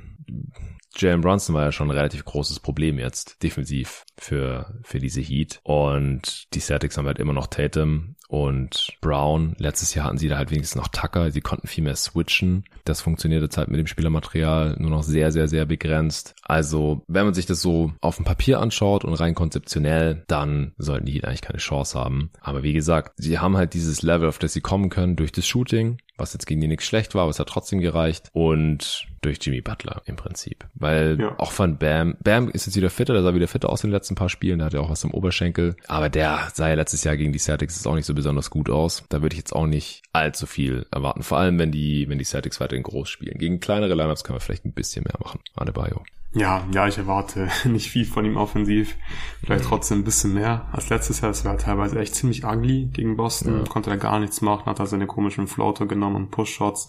[0.96, 5.60] Jalen Brunson war ja schon ein relativ großes Problem jetzt defensiv für, für diese Heat.
[5.62, 9.54] Und die Celtics haben halt immer noch Tatum und Brown.
[9.58, 11.30] Letztes Jahr hatten sie da halt wenigstens noch Tucker.
[11.30, 12.64] Sie konnten viel mehr switchen.
[12.84, 16.34] Das funktioniert jetzt halt mit dem Spielermaterial nur noch sehr, sehr, sehr begrenzt.
[16.42, 21.06] Also, wenn man sich das so auf dem Papier anschaut und rein konzeptionell, dann sollten
[21.06, 22.30] die Heat eigentlich keine Chance haben.
[22.40, 25.46] Aber wie gesagt, sie haben halt dieses Level, auf das sie kommen können durch das
[25.46, 28.28] Shooting was jetzt gegen die nichts schlecht war, aber es hat trotzdem gereicht.
[28.32, 30.66] Und durch Jimmy Butler im Prinzip.
[30.74, 31.34] Weil ja.
[31.38, 33.94] auch von Bam, Bam ist jetzt wieder fitter, der sah wieder fitter aus in den
[33.94, 35.76] letzten paar Spielen, der hat ja auch was im Oberschenkel.
[35.88, 38.70] Aber der sah ja letztes Jahr gegen die Celtics ist auch nicht so besonders gut
[38.70, 39.04] aus.
[39.08, 41.22] Da würde ich jetzt auch nicht allzu viel erwarten.
[41.22, 43.38] Vor allem, wenn die, wenn die Celtics weiterhin groß spielen.
[43.38, 45.40] Gegen kleinere Lineups können wir vielleicht ein bisschen mehr machen.
[45.56, 46.02] Adebayo.
[46.34, 48.96] Ja, ja, ich erwarte nicht viel von ihm offensiv.
[49.44, 49.68] Vielleicht mhm.
[49.68, 51.30] trotzdem ein bisschen mehr als letztes Jahr.
[51.30, 53.58] Es war teilweise echt ziemlich ugly gegen Boston.
[53.58, 53.64] Ja.
[53.64, 56.88] Konnte er gar nichts machen, hat er seine komischen Floater genommen und Push-Shots.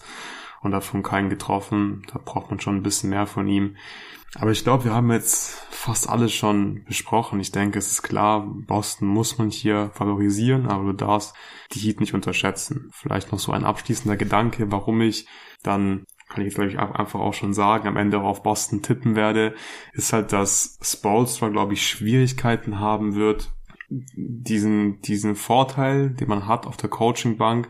[0.62, 2.04] Und davon keinen getroffen.
[2.12, 3.76] Da braucht man schon ein bisschen mehr von ihm.
[4.34, 7.40] Aber ich glaube, wir haben jetzt fast alles schon besprochen.
[7.40, 11.34] Ich denke, es ist klar, Boston muss man hier favorisieren, aber du darfst
[11.72, 12.90] die Heat nicht unterschätzen.
[12.92, 15.26] Vielleicht noch so ein abschließender Gedanke, warum ich
[15.62, 18.82] dann kann ich jetzt glaube ich einfach auch schon sagen, am Ende auch auf Boston
[18.82, 19.54] tippen werde,
[19.92, 23.52] ist halt, dass Spolstra, glaube ich, Schwierigkeiten haben wird,
[23.88, 27.68] diesen, diesen Vorteil, den man hat auf der Coachingbank,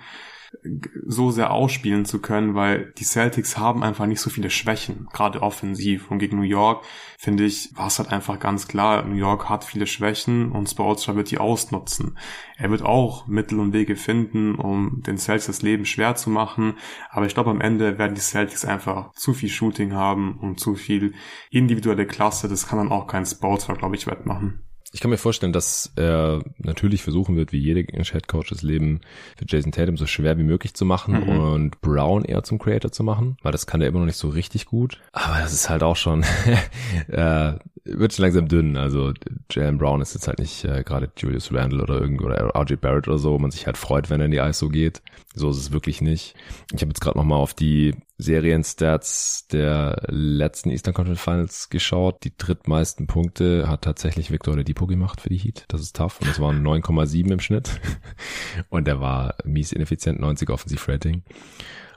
[1.06, 5.42] so sehr ausspielen zu können, weil die Celtics haben einfach nicht so viele Schwächen, gerade
[5.42, 6.10] offensiv.
[6.10, 6.84] Und gegen New York,
[7.18, 11.16] finde ich, war es halt einfach ganz klar, New York hat viele Schwächen und Spoelstra
[11.16, 12.18] wird die ausnutzen.
[12.56, 16.74] Er wird auch Mittel und Wege finden, um den Celtics das Leben schwer zu machen.
[17.10, 20.74] Aber ich glaube, am Ende werden die Celtics einfach zu viel Shooting haben und zu
[20.74, 21.14] viel
[21.50, 22.48] individuelle Klasse.
[22.48, 24.65] Das kann dann auch kein Spoelstra, glaube ich, wettmachen.
[24.92, 29.00] Ich kann mir vorstellen, dass er natürlich versuchen wird, wie jeder Headcoach das Leben
[29.36, 31.28] für Jason Tatum so schwer wie möglich zu machen mhm.
[31.28, 34.28] und Brown eher zum Creator zu machen, weil das kann er immer noch nicht so
[34.28, 35.00] richtig gut.
[35.12, 36.24] Aber das ist halt auch schon,
[37.08, 38.76] äh, wird schon langsam dünn.
[38.76, 39.12] Also
[39.50, 43.08] Jalen Brown ist jetzt halt nicht äh, gerade Julius Randle oder irgend oder RJ Barrett
[43.08, 45.02] oder so, wo man sich halt freut, wenn er in die ISO geht.
[45.34, 46.34] So ist es wirklich nicht.
[46.72, 52.24] Ich habe jetzt gerade noch mal auf die Serienstats der letzten Eastern Conference Finals geschaut.
[52.24, 55.64] Die drittmeisten Punkte hat tatsächlich Victor Oladipo gemacht für die Heat.
[55.68, 56.20] Das ist tough.
[56.20, 57.80] Und das waren 9,7 im Schnitt.
[58.70, 61.22] Und der war mies ineffizient, 90 Offensivrating.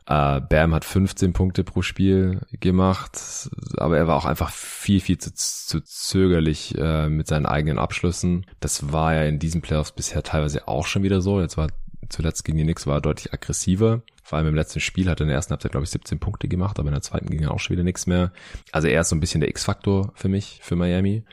[0.09, 3.47] Uh, Bam hat 15 Punkte pro Spiel gemacht,
[3.77, 8.47] aber er war auch einfach viel, viel zu, zu zögerlich uh, mit seinen eigenen Abschlüssen.
[8.59, 11.39] Das war ja in diesen Playoffs bisher teilweise auch schon wieder so.
[11.39, 11.67] Jetzt war
[12.07, 14.01] zuletzt gegen die Knicks war er deutlich aggressiver.
[14.23, 16.47] Vor allem im letzten Spiel hat er in der ersten Halbzeit, glaube ich, 17 Punkte
[16.47, 18.31] gemacht, aber in der zweiten ging er auch schon wieder nichts mehr.
[18.71, 21.23] Also er ist so ein bisschen der X-Faktor für mich, für Miami.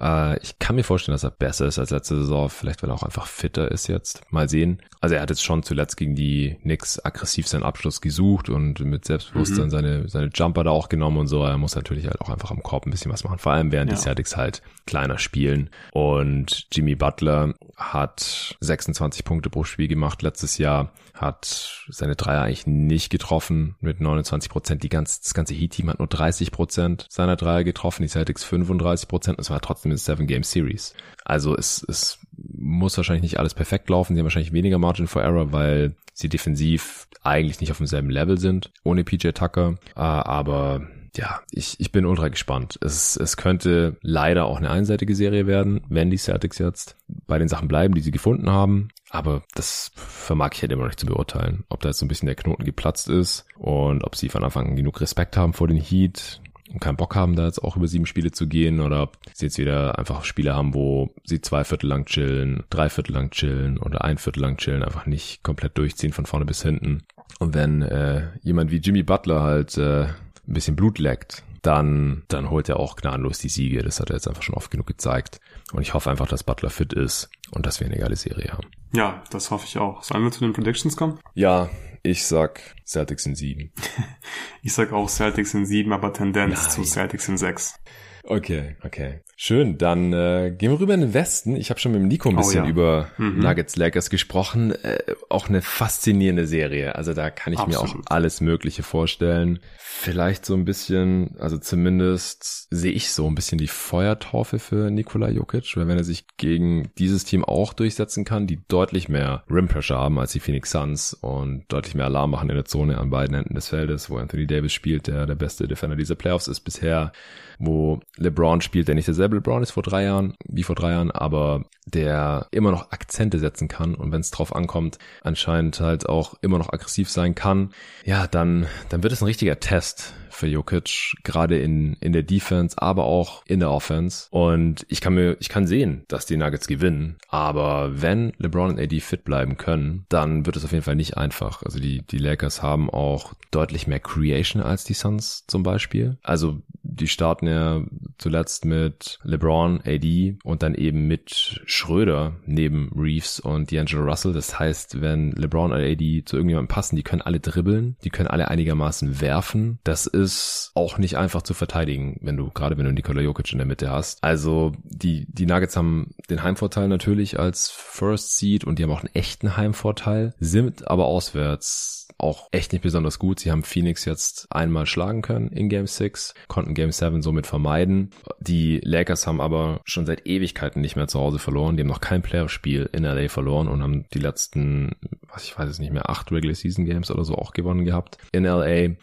[0.00, 2.48] Äh, ich kann mir vorstellen, dass er besser ist als letzte Saison.
[2.48, 4.22] Vielleicht, weil er auch einfach fitter ist jetzt.
[4.30, 4.82] Mal sehen.
[5.00, 9.04] Also er hat jetzt schon zuletzt gegen die Knicks aggressiv seinen Abschluss gesucht und mit
[9.04, 9.70] Selbstbewusstsein mhm.
[9.70, 11.44] seine, seine Jumper da auch genommen und so.
[11.44, 13.38] Er muss natürlich halt auch einfach am Korb ein bisschen was machen.
[13.38, 13.96] Vor allem während ja.
[13.96, 15.70] die Celtics halt kleiner spielen.
[15.92, 22.66] Und Jimmy Butler hat 26 Punkte pro Spiel gemacht letztes Jahr hat seine Dreier eigentlich
[22.66, 24.82] nicht getroffen mit 29 Prozent.
[24.82, 29.08] Die ganze, das ganze Heat-Team hat nur 30 Prozent seiner Dreier getroffen, die Celtics 35
[29.08, 29.38] Prozent.
[29.38, 30.94] Es war trotzdem eine Seven-Game-Series.
[31.24, 34.14] Also es, es muss wahrscheinlich nicht alles perfekt laufen.
[34.14, 38.38] Sie haben wahrscheinlich weniger Margin for Error, weil sie defensiv eigentlich nicht auf demselben Level
[38.38, 39.76] sind ohne PJ Tucker.
[39.94, 42.78] Ah, aber ja, ich, ich bin ultra gespannt.
[42.82, 47.48] Es, es könnte leider auch eine einseitige Serie werden, wenn die Celtics jetzt bei den
[47.48, 48.88] Sachen bleiben, die sie gefunden haben.
[49.10, 51.64] Aber das vermag ich halt immer noch nicht zu beurteilen.
[51.68, 54.66] Ob da jetzt so ein bisschen der Knoten geplatzt ist und ob sie von Anfang
[54.66, 56.40] an genug Respekt haben vor den Heat
[56.72, 59.46] und keinen Bock haben, da jetzt auch über sieben Spiele zu gehen oder ob sie
[59.46, 63.78] jetzt wieder einfach Spiele haben, wo sie zwei Viertel lang chillen, drei Viertel lang chillen
[63.78, 67.02] oder ein Viertel lang chillen, einfach nicht komplett durchziehen von vorne bis hinten.
[67.38, 70.14] Und wenn äh, jemand wie Jimmy Butler halt äh, ein
[70.46, 73.82] bisschen Blut leckt, dann, dann holt er auch gnadenlos die Siege.
[73.82, 75.40] Das hat er jetzt einfach schon oft genug gezeigt.
[75.72, 78.68] Und ich hoffe einfach, dass Butler fit ist und dass wir eine geile Serie haben.
[78.92, 80.02] Ja, das hoffe ich auch.
[80.02, 81.18] Sollen wir zu den Predictions kommen?
[81.34, 81.70] Ja,
[82.04, 83.72] ich sag Celtics in sieben.
[84.62, 86.70] ich sag auch Celtics in sieben, aber Tendenz Nein.
[86.70, 87.80] zu Celtics in sechs.
[88.26, 89.20] Okay, okay.
[89.36, 91.56] Schön, dann äh, gehen wir rüber in den Westen.
[91.56, 92.70] Ich habe schon mit dem Nico ein bisschen oh, ja.
[92.70, 93.40] über mhm.
[93.40, 94.70] Nuggets Lakers gesprochen.
[94.70, 94.98] Äh,
[95.28, 96.94] auch eine faszinierende Serie.
[96.94, 97.94] Also da kann ich Absolut.
[97.94, 99.58] mir auch alles Mögliche vorstellen.
[99.76, 105.28] Vielleicht so ein bisschen, also zumindest sehe ich so ein bisschen die Feuertaufe für Nikola
[105.28, 109.68] Jokic, weil wenn er sich gegen dieses Team auch durchsetzen kann, die deutlich mehr Rim
[109.68, 113.10] Pressure haben als die Phoenix Suns und deutlich mehr Alarm machen in der Zone an
[113.10, 116.60] beiden Enden des Feldes, wo Anthony Davis spielt, der der beste Defender dieser Playoffs ist
[116.60, 117.12] bisher,
[117.58, 121.10] wo LeBron spielt, der nicht derselbe LeBron ist vor drei Jahren, wie vor drei Jahren,
[121.10, 123.94] aber der immer noch Akzente setzen kann.
[123.94, 127.70] Und wenn es drauf ankommt, anscheinend halt auch immer noch aggressiv sein kann,
[128.04, 132.76] ja, dann, dann wird es ein richtiger Test für Jokic, gerade in, in der Defense,
[132.78, 134.26] aber auch in der Offense.
[134.30, 137.16] Und ich kann mir, ich kann sehen, dass die Nuggets gewinnen.
[137.28, 141.16] Aber wenn LeBron und AD fit bleiben können, dann wird es auf jeden Fall nicht
[141.16, 141.62] einfach.
[141.62, 146.18] Also die, die Lakers haben auch deutlich mehr Creation als die Suns zum Beispiel.
[146.22, 147.82] Also die starten ja
[148.18, 154.32] zuletzt mit LeBron, AD und dann eben mit Schröder neben Reeves und D'Angelo Russell.
[154.32, 158.28] Das heißt, wenn LeBron oder AD zu irgendjemandem passen, die können alle dribbeln, die können
[158.28, 159.78] alle einigermaßen werfen.
[159.84, 163.52] Das ist ist auch nicht einfach zu verteidigen, wenn du, gerade wenn du Nikola Jokic
[163.52, 164.22] in der Mitte hast.
[164.22, 169.04] Also die, die Nuggets haben den Heimvorteil natürlich als First Seed und die haben auch
[169.04, 173.40] einen echten Heimvorteil, sind aber auswärts auch echt nicht besonders gut.
[173.40, 178.10] Sie haben Phoenix jetzt einmal schlagen können in Game 6, konnten Game 7 somit vermeiden.
[178.40, 181.76] Die Lakers haben aber schon seit Ewigkeiten nicht mehr zu Hause verloren.
[181.76, 184.92] Die haben noch kein Playoff-Spiel in LA verloren und haben die letzten,
[185.28, 188.18] was ich weiß es nicht mehr, acht Regular Season Games oder so auch gewonnen gehabt
[188.32, 188.94] in LA.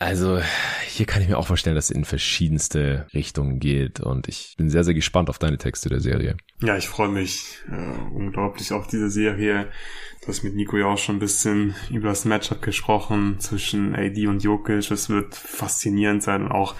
[0.00, 0.40] Also
[0.86, 4.70] hier kann ich mir auch vorstellen, dass es in verschiedenste Richtungen geht und ich bin
[4.70, 6.38] sehr, sehr gespannt auf deine Texte der Serie.
[6.62, 9.68] Ja, ich freue mich äh, unglaublich auf diese Serie.
[10.22, 14.26] Du hast mit Nico ja auch schon ein bisschen über das Matchup gesprochen zwischen AD
[14.26, 14.90] und Jokic.
[14.90, 16.76] Es wird faszinierend sein und auch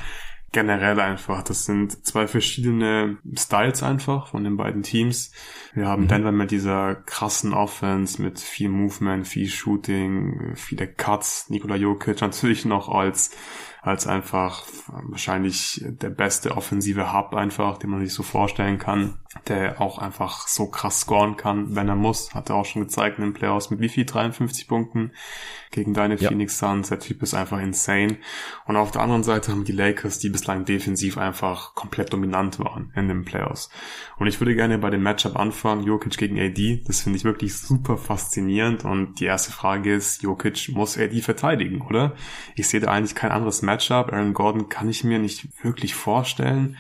[0.52, 1.42] generell einfach.
[1.42, 5.32] Das sind zwei verschiedene Styles einfach von den beiden Teams.
[5.74, 6.08] Wir haben mhm.
[6.08, 11.50] Denver mit dieser krassen Offense, mit viel Movement, viel Shooting, viele Cuts.
[11.50, 13.30] Nikola Jokic natürlich noch als
[13.82, 19.18] als einfach wahrscheinlich der beste offensive Hub einfach, den man sich so vorstellen kann,
[19.48, 22.34] der auch einfach so krass scoren kann, wenn er muss.
[22.34, 24.04] Hat er auch schon gezeigt in den Playoffs mit wie viel?
[24.04, 25.12] 53 Punkten
[25.70, 26.28] gegen deine ja.
[26.28, 26.88] Phoenix Suns.
[26.88, 28.18] Der Typ ist einfach insane.
[28.66, 32.92] Und auf der anderen Seite haben die Lakers, die bislang defensiv einfach komplett dominant waren
[32.96, 33.70] in den Playoffs.
[34.18, 36.82] Und ich würde gerne bei dem Matchup anfangen, Jokic gegen AD.
[36.86, 38.84] Das finde ich wirklich super faszinierend.
[38.84, 42.16] Und die erste Frage ist, Jokic muss AD verteidigen, oder?
[42.56, 43.69] Ich sehe da eigentlich kein anderes Matchup.
[44.12, 46.76] Aaron Gordon kann ich mir nicht wirklich vorstellen.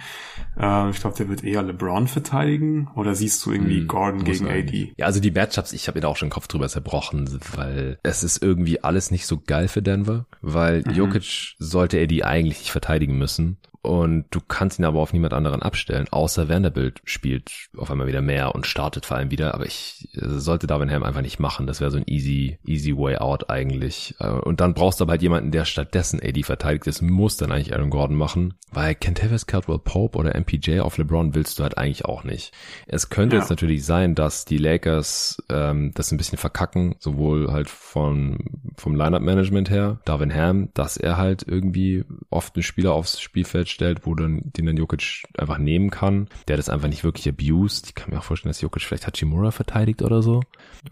[0.58, 2.88] Äh, ich glaube, der wird eher LeBron verteidigen.
[2.94, 4.92] Oder siehst du irgendwie hm, Gordon gegen AD?
[4.96, 7.98] Ja, also die Matchups, ich habe mir da auch schon den Kopf drüber zerbrochen, weil
[8.02, 10.92] es ist irgendwie alles nicht so geil für Denver, weil mhm.
[10.92, 13.58] Jokic sollte AD eigentlich nicht verteidigen müssen.
[13.82, 18.20] Und du kannst ihn aber auf niemand anderen abstellen, außer Vanderbilt spielt auf einmal wieder
[18.20, 19.54] mehr und startet vor allem wieder.
[19.54, 21.66] Aber ich äh, sollte Darwin Ham einfach nicht machen.
[21.66, 24.14] Das wäre so ein easy, easy way out eigentlich.
[24.18, 26.86] Äh, und dann brauchst du aber halt jemanden, der stattdessen AD verteidigt.
[26.86, 31.34] Das muss dann eigentlich Aaron Gordon machen, weil Kentavious Caldwell Pope oder MPJ auf LeBron
[31.34, 32.52] willst du halt eigentlich auch nicht.
[32.86, 33.40] Es könnte ja.
[33.40, 38.38] jetzt natürlich sein, dass die Lakers ähm, das ein bisschen verkacken, sowohl halt von
[38.76, 44.06] vom Lineup-Management her, Darwin Ham, dass er halt irgendwie oft einen Spieler aufs Spielfeld stellt,
[44.06, 47.88] wo dann, den dann Jokic einfach nehmen kann, der das einfach nicht wirklich abused.
[47.88, 50.42] Ich kann mir auch vorstellen, dass Jokic vielleicht Hachimura verteidigt oder so,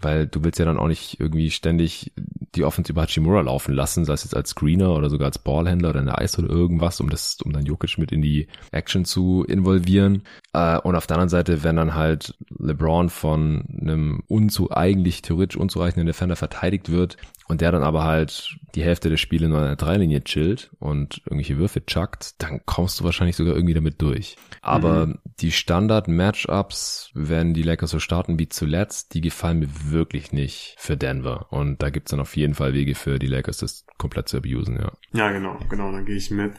[0.00, 2.12] weil du willst ja dann auch nicht irgendwie ständig
[2.54, 5.90] die Offense über Hachimura laufen lassen, sei es jetzt als Screener oder sogar als Ballhändler
[5.90, 9.04] oder in der Eis oder irgendwas, um das, um dann Jokic mit in die Action
[9.04, 10.22] zu involvieren.
[10.52, 15.58] Äh, und auf der anderen Seite, wenn dann halt LeBron von einem unzu, eigentlich theoretisch
[15.58, 17.16] unzureichenden Defender verteidigt wird,
[17.48, 21.22] und der dann aber halt die Hälfte der Spiele nur an der Dreilinie chillt und
[21.24, 24.36] irgendwelche Würfe chuckt, dann kommst du wahrscheinlich sogar irgendwie damit durch.
[24.60, 25.18] Aber mhm.
[25.40, 30.98] die Standard-Matchups, wenn die Lakers so starten wie zuletzt, die gefallen mir wirklich nicht für
[30.98, 31.46] Denver.
[31.50, 34.76] Und da gibt's dann auf jeden Fall Wege für die Lakers, das komplett zu abusen,
[34.76, 34.92] ja.
[35.12, 36.52] Ja, genau, genau, dann gehe ich mit.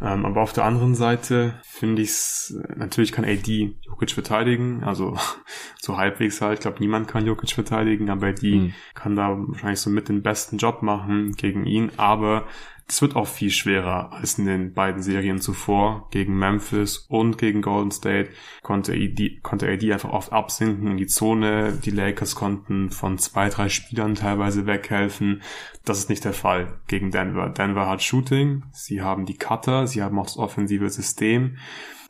[0.00, 5.16] Ähm, aber auf der anderen Seite finde ich es, natürlich kann AD Jokic verteidigen, also
[5.80, 6.54] so halbwegs halt.
[6.54, 8.74] Ich glaube, niemand kann Jokic verteidigen, aber AD mhm.
[8.94, 11.90] kann da wahrscheinlich so mit den besten Job machen gegen ihn.
[11.96, 12.46] Aber
[12.88, 16.08] es wird auch viel schwerer als in den beiden Serien zuvor.
[16.12, 18.30] Gegen Memphis und gegen Golden State
[18.62, 21.78] konnte AD, konnte AD einfach oft absinken in die Zone.
[21.84, 25.42] Die Lakers konnten von zwei, drei Spielern teilweise weghelfen.
[25.84, 27.48] Das ist nicht der Fall gegen Denver.
[27.48, 31.56] Denver hat Shooting, sie haben die Cutter, sie haben auch das offensive System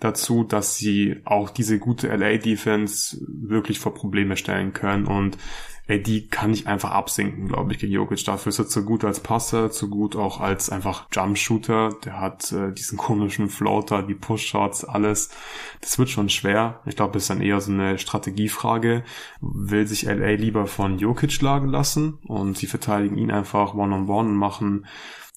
[0.00, 5.38] dazu, dass sie auch diese gute LA-Defense wirklich vor Probleme stellen können und
[5.88, 8.24] ey, die kann ich einfach absinken, glaube ich, gegen Jokic.
[8.24, 11.90] Dafür ist er zu gut als Passer, zu gut auch als einfach Jumpshooter.
[12.04, 15.30] Der hat äh, diesen komischen Floater, die Push-Shots, alles.
[15.80, 16.80] Das wird schon schwer.
[16.86, 19.04] Ich glaube, das ist dann eher so eine Strategiefrage.
[19.40, 24.06] Will sich LA lieber von Jokic schlagen lassen und sie verteidigen ihn einfach one-on-one -on
[24.06, 24.86] -one und machen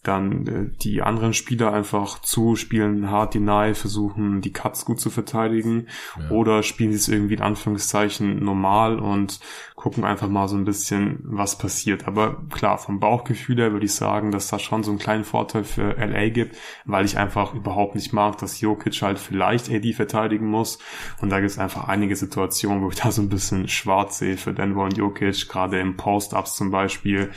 [0.04, 5.88] dann äh, die anderen Spieler einfach zuspielen, hard deny, versuchen die Cuts gut zu verteidigen
[6.18, 6.30] ja.
[6.32, 9.40] oder spielen sie es irgendwie in Anführungszeichen normal und
[9.76, 12.08] gucken einfach mal so ein bisschen, was passiert.
[12.08, 15.64] Aber klar, vom Bauchgefühl her würde ich sagen, dass das schon so einen kleinen Vorteil
[15.64, 20.48] für LA gibt, weil ich einfach überhaupt nicht mag, dass Jokic halt vielleicht AD verteidigen
[20.48, 20.80] muss
[21.22, 24.38] und da gibt es einfach einige Situationen, wo ich da so ein bisschen schwarz sehe
[24.38, 27.32] für Denver und Jokic, gerade im Post-Ups zum Beispiel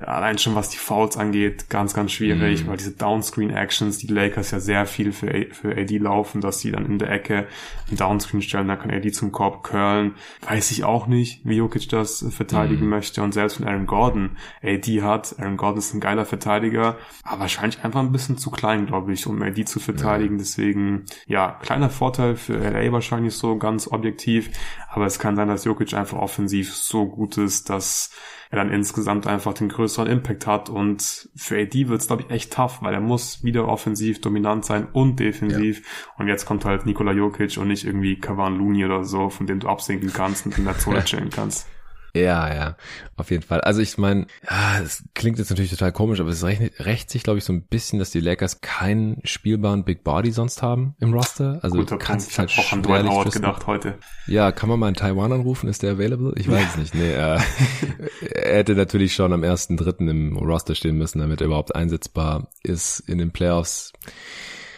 [0.00, 2.68] allein schon was die Fouls angeht, ganz, ganz schwierig, mm.
[2.68, 6.86] weil diese Downscreen-Actions, die Lakers ja sehr viel für, für AD laufen, dass sie dann
[6.86, 7.46] in der Ecke
[7.88, 10.14] einen Downscreen stellen, dann kann AD zum Korb curlen.
[10.46, 12.90] Weiß ich auch nicht, wie Jokic das verteidigen mm.
[12.90, 13.22] möchte.
[13.22, 17.84] Und selbst wenn Aaron Gordon AD hat, Aaron Gordon ist ein geiler Verteidiger, aber wahrscheinlich
[17.84, 20.36] einfach ein bisschen zu klein, glaube ich, um AD zu verteidigen.
[20.36, 20.38] Ja.
[20.38, 24.50] Deswegen, ja, kleiner Vorteil für LA wahrscheinlich so ganz objektiv,
[24.92, 28.10] aber es kann sein, dass Jokic einfach offensiv so gut ist, dass
[28.50, 30.68] er dann insgesamt einfach den größeren Impact hat.
[30.68, 34.66] Und für AD wird es, glaube ich, echt tough, weil er muss wieder offensiv dominant
[34.66, 35.78] sein und defensiv.
[35.78, 36.14] Ja.
[36.18, 39.60] Und jetzt kommt halt Nikola Jokic und nicht irgendwie Kavan Looney oder so, von dem
[39.60, 41.66] du absinken kannst und in der Zone chillen kannst.
[42.14, 42.76] Ja, ja,
[43.16, 43.62] auf jeden Fall.
[43.62, 47.22] Also ich meine, ja, es klingt jetzt natürlich total komisch, aber es rächt, rächt sich,
[47.22, 51.14] glaube ich, so ein bisschen, dass die Lakers keinen spielbaren Big Body sonst haben im
[51.14, 51.58] Roster.
[51.62, 53.98] Also Guter kannst ich halt auch an Dwight Howard gedacht heute.
[54.26, 55.70] Ja, kann man mal in Taiwan anrufen?
[55.70, 56.34] Ist der available?
[56.36, 56.94] Ich weiß es nicht.
[56.94, 57.38] Nee, äh,
[58.20, 62.48] er hätte natürlich schon am ersten, dritten im Roster stehen müssen, damit er überhaupt einsetzbar
[62.62, 63.92] ist in den Playoffs.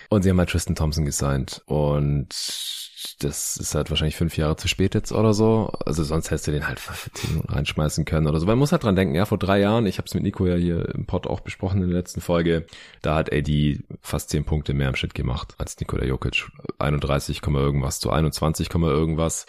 [0.09, 1.63] Und sie haben halt Tristan Thompson gesigned.
[1.67, 2.29] Und
[3.21, 5.73] das ist halt wahrscheinlich fünf Jahre zu spät jetzt oder so.
[5.85, 8.47] Also sonst hättest du den halt für 10 Minuten reinschmeißen können oder so.
[8.47, 10.57] Man muss halt dran denken, ja, vor drei Jahren, ich habe es mit Nico ja
[10.57, 12.67] hier im Pod auch besprochen in der letzten Folge,
[13.03, 16.47] da hat AD fast zehn Punkte mehr im Schnitt gemacht als Nikola Jokic.
[16.79, 19.47] 31, irgendwas zu 21, irgendwas.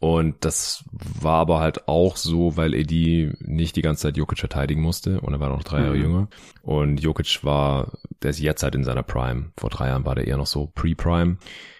[0.00, 4.82] Und das war aber halt auch so, weil Edi nicht die ganze Zeit Jokic verteidigen
[4.82, 6.02] musste und er war noch drei Jahre mhm.
[6.02, 6.28] jünger.
[6.62, 7.92] Und Jokic war,
[8.22, 9.52] der ist jetzt halt in seiner Prime.
[9.56, 11.38] Vor drei Jahren war der eher noch so Pre-Prime.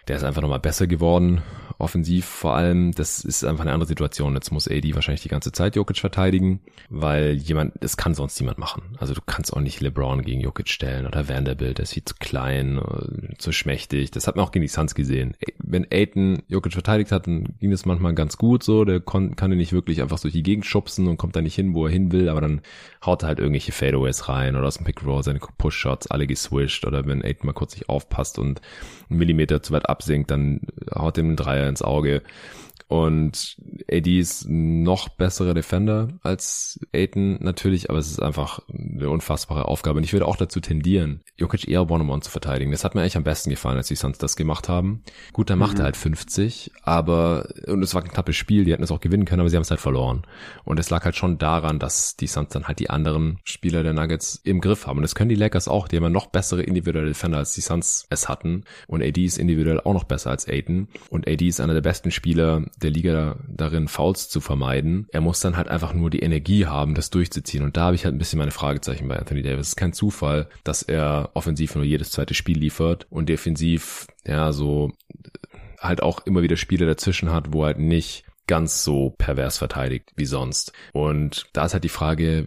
[0.09, 1.43] Der ist einfach nochmal besser geworden
[1.79, 4.35] offensiv vor allem, das ist einfach eine andere Situation.
[4.35, 8.59] Jetzt muss AD wahrscheinlich die ganze Zeit Jokic verteidigen, weil jemand, das kann sonst niemand
[8.59, 8.97] machen.
[8.99, 12.15] Also du kannst auch nicht LeBron gegen Jokic stellen oder Vanderbilt, der ist viel zu
[12.19, 14.11] klein, äh, zu schmächtig.
[14.11, 15.35] Das hat man auch gegen die Suns gesehen.
[15.59, 18.85] Wenn Aiton Jokic verteidigt hat, dann ging das manchmal ganz gut so.
[18.85, 21.75] Der kann, ihn nicht wirklich einfach durch die Gegend schubsen und kommt da nicht hin,
[21.75, 22.61] wo er hin will, aber dann
[23.05, 26.87] haut er halt irgendwelche Fadeaways rein oder aus dem Pick Roll seine Push-Shots alle geswished
[26.87, 28.61] oder wenn Aiton mal kurz nicht aufpasst und
[29.11, 30.61] einen Millimeter zu weit absinkt, dann
[30.95, 32.23] haut er einen Dreier ins Auge.
[32.87, 33.57] Und
[33.91, 39.99] AD ist noch bessere Defender als Aiton natürlich, aber es ist einfach eine unfassbare Aufgabe.
[39.99, 42.71] Und ich würde auch dazu tendieren, Jokic eher One-on-One zu verteidigen.
[42.71, 45.03] Das hat mir eigentlich am besten gefallen, als die Suns das gemacht haben.
[45.33, 45.81] Gut, dann macht mhm.
[45.81, 49.25] er halt 50, aber, und es war ein knappes Spiel, die hätten es auch gewinnen
[49.25, 50.23] können, aber sie haben es halt verloren.
[50.65, 53.95] Und es lag halt schon daran, dass die Suns dann halt die anderen Spieler der
[53.95, 54.99] Nuggets im Griff haben.
[54.99, 57.61] Und das können die Lakers auch, die haben ja noch bessere individuelle Defender, als die
[57.61, 58.65] Suns es hatten.
[58.87, 60.89] Und AD ist individuell auch noch besser als Aiton.
[61.11, 65.09] Und AD ist einer der besten Spieler der Liga darin, Fouls zu vermeiden.
[65.13, 67.65] Er muss dann halt einfach nur die Energie haben, das durchzuziehen.
[67.65, 69.63] Und da habe ich halt ein bisschen meine Fragezeichen bei Anthony Davis.
[69.63, 74.53] Es ist kein Zufall, dass er offensiv nur jedes zweite Spiel liefert und defensiv, ja,
[74.53, 74.93] so
[75.81, 80.27] halt auch immer wieder Spiele dazwischen hat, wo halt nicht ganz so pervers verteidigt wie
[80.27, 80.73] sonst.
[80.93, 82.47] Und da ist halt die Frage,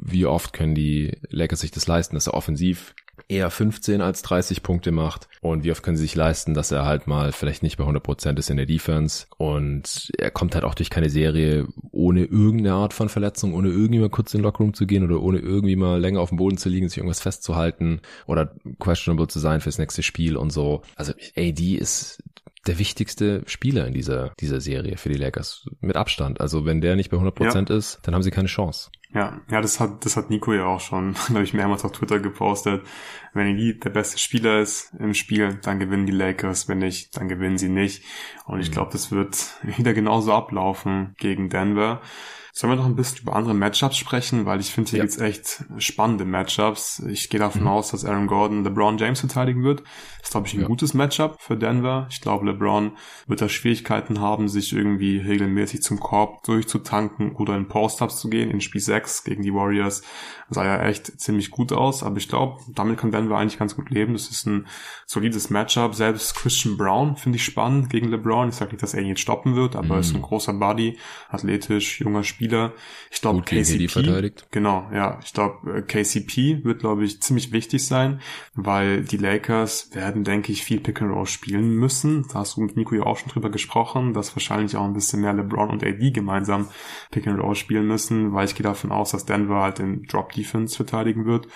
[0.00, 2.94] wie oft können die Lakers sich das leisten, dass er offensiv
[3.28, 6.84] eher 15 als 30 Punkte macht und wie oft können sie sich leisten, dass er
[6.84, 10.74] halt mal vielleicht nicht bei 100% ist in der Defense und er kommt halt auch
[10.74, 14.74] durch keine Serie ohne irgendeine Art von Verletzung, ohne irgendwie mal kurz in den Lockroom
[14.74, 18.00] zu gehen oder ohne irgendwie mal länger auf dem Boden zu liegen, sich irgendwas festzuhalten
[18.26, 20.82] oder questionable zu sein fürs nächste Spiel und so.
[20.96, 22.22] Also AD ist
[22.66, 25.66] der wichtigste Spieler in dieser, dieser Serie für die Lakers.
[25.80, 26.40] Mit Abstand.
[26.40, 27.76] Also wenn der nicht bei 100% ja.
[27.76, 28.90] ist, dann haben sie keine Chance.
[29.14, 32.18] Ja, ja, das hat, das hat Nico ja auch schon, glaube ich, mehrmals auf Twitter
[32.18, 32.84] gepostet.
[33.32, 36.68] Wenn Lee der beste Spieler ist im Spiel, dann gewinnen die Lakers.
[36.68, 38.04] Wenn nicht, dann gewinnen sie nicht.
[38.44, 38.72] Und ich mhm.
[38.72, 42.02] glaube, das wird wieder genauso ablaufen gegen Denver.
[42.56, 45.04] Sollen wir noch ein bisschen über andere Matchups sprechen, weil ich finde, hier ja.
[45.04, 47.00] gibt's echt spannende Matchups.
[47.00, 47.66] Ich gehe davon mhm.
[47.66, 49.80] aus, dass Aaron Gordon LeBron James verteidigen wird.
[49.80, 50.68] Das ist, glaube ich, ein ja.
[50.68, 52.06] gutes Matchup für Denver.
[52.12, 52.92] Ich glaube, LeBron
[53.26, 58.52] wird da Schwierigkeiten haben, sich irgendwie regelmäßig zum Korb durchzutanken oder in Post-Ups zu gehen.
[58.52, 60.02] In Spiel 6 gegen die Warriors
[60.48, 63.90] sah ja echt ziemlich gut aus, aber ich glaube, damit kann Denver eigentlich ganz gut
[63.90, 64.12] leben.
[64.12, 64.68] Das ist ein
[65.06, 65.96] solides Matchup.
[65.96, 68.50] Selbst Christian Brown finde ich spannend gegen LeBron.
[68.50, 70.00] Ich sage nicht, dass er ihn jetzt stoppen wird, aber mhm.
[70.00, 70.98] ist ein großer Body,
[71.30, 72.72] athletisch, junger Spieler Spieler.
[73.10, 73.88] Ich glaube, KCP.
[74.50, 75.18] Genau, ja.
[75.24, 78.20] Ich glaube, äh, KCP wird, glaube ich, ziemlich wichtig sein,
[78.54, 82.26] weil die Lakers werden, denke ich, viel Pick and Roll spielen müssen.
[82.28, 85.20] Da hast du mit Nico ja auch schon drüber gesprochen, dass wahrscheinlich auch ein bisschen
[85.20, 86.68] mehr LeBron und AD gemeinsam
[87.10, 90.32] Pick and Roll spielen müssen, weil ich gehe davon aus, dass Denver halt den Drop
[90.32, 91.48] Defense verteidigen wird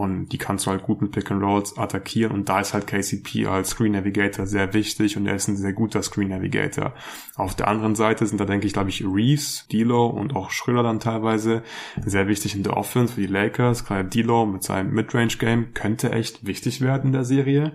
[0.00, 2.86] und die kannst du halt gut mit Pick and Rolls attackieren und da ist halt
[2.86, 6.94] KCP als Screen Navigator sehr wichtig und er ist ein sehr guter Screen Navigator.
[7.36, 10.82] Auf der anderen Seite sind da denke ich glaube ich Reeves, D'Lo und auch Schröder
[10.82, 11.62] dann teilweise
[12.02, 13.84] sehr wichtig in der Offense für die Lakers.
[13.84, 17.72] Gerade D'Lo mit seinem Midrange Game könnte echt wichtig werden in der Serie.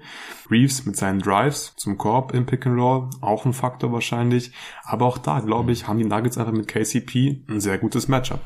[0.49, 4.51] Reeves mit seinen Drives zum Korb im Pick and Roll auch ein Faktor wahrscheinlich,
[4.83, 8.41] aber auch da glaube ich haben die Nuggets einfach mit KCP ein sehr gutes Matchup.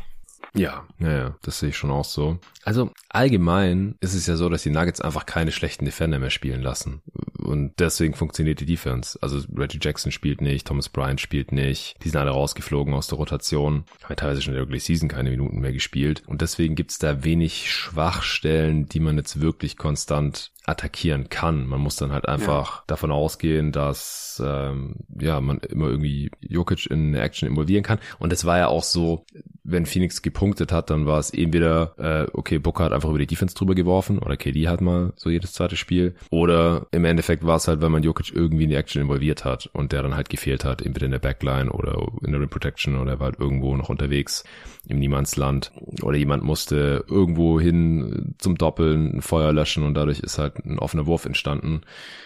[0.53, 2.39] Ja, ja, ja, das sehe ich schon auch so.
[2.69, 6.61] Also allgemein ist es ja so, dass die Nuggets einfach keine schlechten Defender mehr spielen
[6.61, 7.01] lassen.
[7.39, 9.17] Und deswegen funktioniert die Defense.
[9.23, 11.95] Also Reggie Jackson spielt nicht, Thomas Bryant spielt nicht.
[12.03, 13.85] Die sind alle rausgeflogen aus der Rotation.
[14.03, 16.21] Haben teilweise schon in der Early Season keine Minuten mehr gespielt.
[16.27, 21.65] Und deswegen gibt's da wenig Schwachstellen, die man jetzt wirklich konstant attackieren kann.
[21.65, 22.83] Man muss dann halt einfach ja.
[22.87, 27.99] davon ausgehen, dass ähm, ja man immer irgendwie Jokic in eine Action involvieren kann.
[28.19, 29.25] Und es war ja auch so,
[29.63, 33.27] wenn Phoenix gepunktet hat, dann war es entweder äh, okay, Booker hat einfach über die
[33.27, 37.57] Defense drüber geworfen oder KD hat mal so jedes zweite Spiel oder im Endeffekt war
[37.57, 40.29] es halt, weil man Jokic irgendwie in die Action involviert hat und der dann halt
[40.29, 43.39] gefehlt hat, entweder in der Backline oder in der Rim Protection oder er war halt
[43.39, 44.43] irgendwo noch unterwegs
[44.87, 50.37] im Niemandsland oder jemand musste irgendwo hin zum Doppeln ein Feuer löschen und dadurch ist
[50.37, 51.81] halt ein offener Wurf entstanden.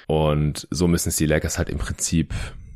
[0.08, 2.34] Und so müssen es die Lakers halt im Prinzip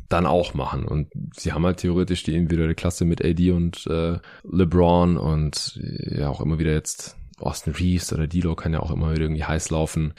[0.10, 0.86] dann auch machen.
[0.86, 6.30] Und sie haben halt theoretisch die individuelle Klasse mit AD und äh, LeBron und ja
[6.30, 9.70] auch immer wieder jetzt Austin Reeves oder Dilo kann ja auch immer wieder irgendwie heiß
[9.70, 10.14] laufen.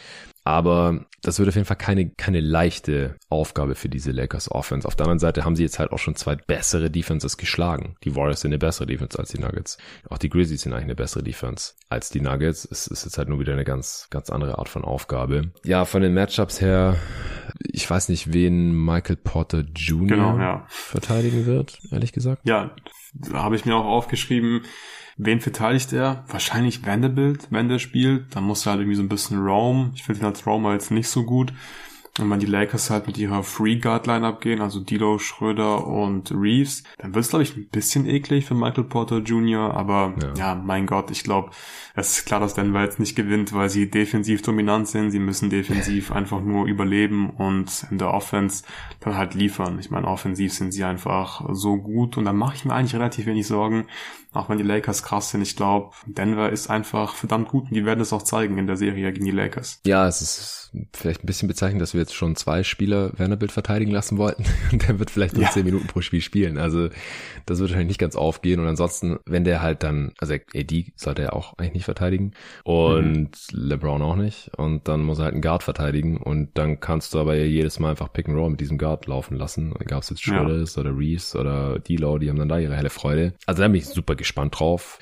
[0.48, 4.88] Aber das wird auf jeden Fall keine, keine leichte Aufgabe für diese Lakers Offense.
[4.88, 7.96] Auf der anderen Seite haben sie jetzt halt auch schon zwei bessere Defenses geschlagen.
[8.04, 9.76] Die Warriors sind eine bessere Defense als die Nuggets.
[10.08, 12.66] Auch die Grizzlies sind eigentlich eine bessere Defense als die Nuggets.
[12.70, 15.50] Es ist jetzt halt nur wieder eine ganz, ganz andere Art von Aufgabe.
[15.64, 16.96] Ja, von den Matchups her,
[17.58, 20.06] ich weiß nicht, wen Michael Porter Jr.
[20.06, 20.64] Genau, ja.
[20.68, 22.40] verteidigen wird, ehrlich gesagt.
[22.48, 22.70] Ja,
[23.20, 24.62] da habe ich mir auch aufgeschrieben,
[25.20, 26.22] Wen verteidigt er?
[26.28, 28.36] Wahrscheinlich Vanderbilt, wenn der spielt.
[28.36, 29.90] Dann muss er halt irgendwie so ein bisschen Roam.
[29.96, 31.52] Ich finde ihn als Roamer jetzt nicht so gut.
[32.18, 36.32] Und wenn die Lakers halt mit ihrer Free Guard Lineup gehen, also Dilo, Schröder und
[36.32, 40.34] Reeves, dann wird es glaube ich ein bisschen eklig für Michael Porter Jr., aber ja,
[40.34, 41.50] ja mein Gott, ich glaube,
[41.94, 45.10] es ist klar, dass Denver jetzt nicht gewinnt, weil sie defensiv dominant sind.
[45.10, 48.64] Sie müssen defensiv einfach nur überleben und in der Offense
[49.00, 49.78] dann halt liefern.
[49.78, 53.26] Ich meine, offensiv sind sie einfach so gut und da mache ich mir eigentlich relativ
[53.26, 53.86] wenig Sorgen,
[54.38, 55.42] auch wenn die Lakers krass sind.
[55.42, 58.76] Ich glaube, Denver ist einfach verdammt gut und die werden es auch zeigen in der
[58.76, 59.80] Serie gegen die Lakers.
[59.84, 63.90] Ja, es ist vielleicht ein bisschen bezeichnend, dass wir jetzt schon zwei Spieler Wernerbild verteidigen
[63.90, 64.44] lassen wollten.
[64.72, 65.50] Und der wird vielleicht nur ja.
[65.50, 66.58] zehn Minuten pro Spiel spielen.
[66.58, 66.88] Also
[67.48, 68.60] das wird wahrscheinlich nicht ganz aufgehen.
[68.60, 72.32] Und ansonsten, wenn der halt dann, also AD sollte er auch eigentlich nicht verteidigen
[72.64, 73.30] und mhm.
[73.52, 74.50] LeBron auch nicht.
[74.56, 76.18] Und dann muss er halt einen Guard verteidigen.
[76.18, 79.36] Und dann kannst du aber jedes Mal einfach Pick and Roll mit diesem Guard laufen
[79.36, 79.74] lassen.
[79.78, 80.80] Egal ob es jetzt Schroeder ja.
[80.80, 83.34] oder Reeves oder D-Low, die haben dann da ihre helle Freude.
[83.46, 84.98] Also da bin ich super gespannt drauf.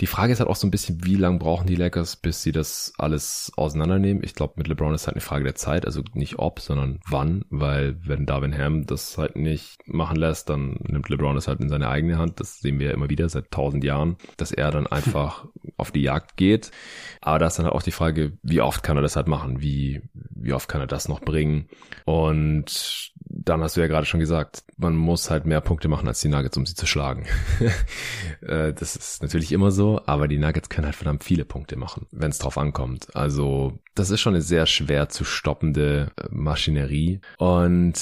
[0.00, 2.52] Die Frage ist halt auch so ein bisschen, wie lang brauchen die Lakers, bis sie
[2.52, 4.22] das alles auseinandernehmen.
[4.22, 7.44] Ich glaube, mit LeBron ist halt eine Frage der Zeit, also nicht ob, sondern wann,
[7.50, 11.68] weil wenn Darwin Ham das halt nicht machen lässt, dann nimmt LeBron das halt in
[11.68, 12.40] seine eigene Hand.
[12.40, 16.02] Das sehen wir ja immer wieder seit tausend Jahren, dass er dann einfach auf die
[16.02, 16.70] Jagd geht.
[17.20, 19.60] Aber da ist dann halt auch die Frage, wie oft kann er das halt machen?
[19.60, 21.68] Wie, wie oft kann er das noch bringen?
[22.04, 26.20] Und dann hast du ja gerade schon gesagt, man muss halt mehr Punkte machen als
[26.20, 27.26] die Nuggets, um sie zu schlagen.
[28.42, 32.06] Äh, das ist natürlich immer so, aber die Nuggets können halt verdammt viele Punkte machen,
[32.12, 33.16] wenn es drauf ankommt.
[33.16, 37.94] Also das ist schon eine sehr schwer zu stoppende äh, Maschinerie und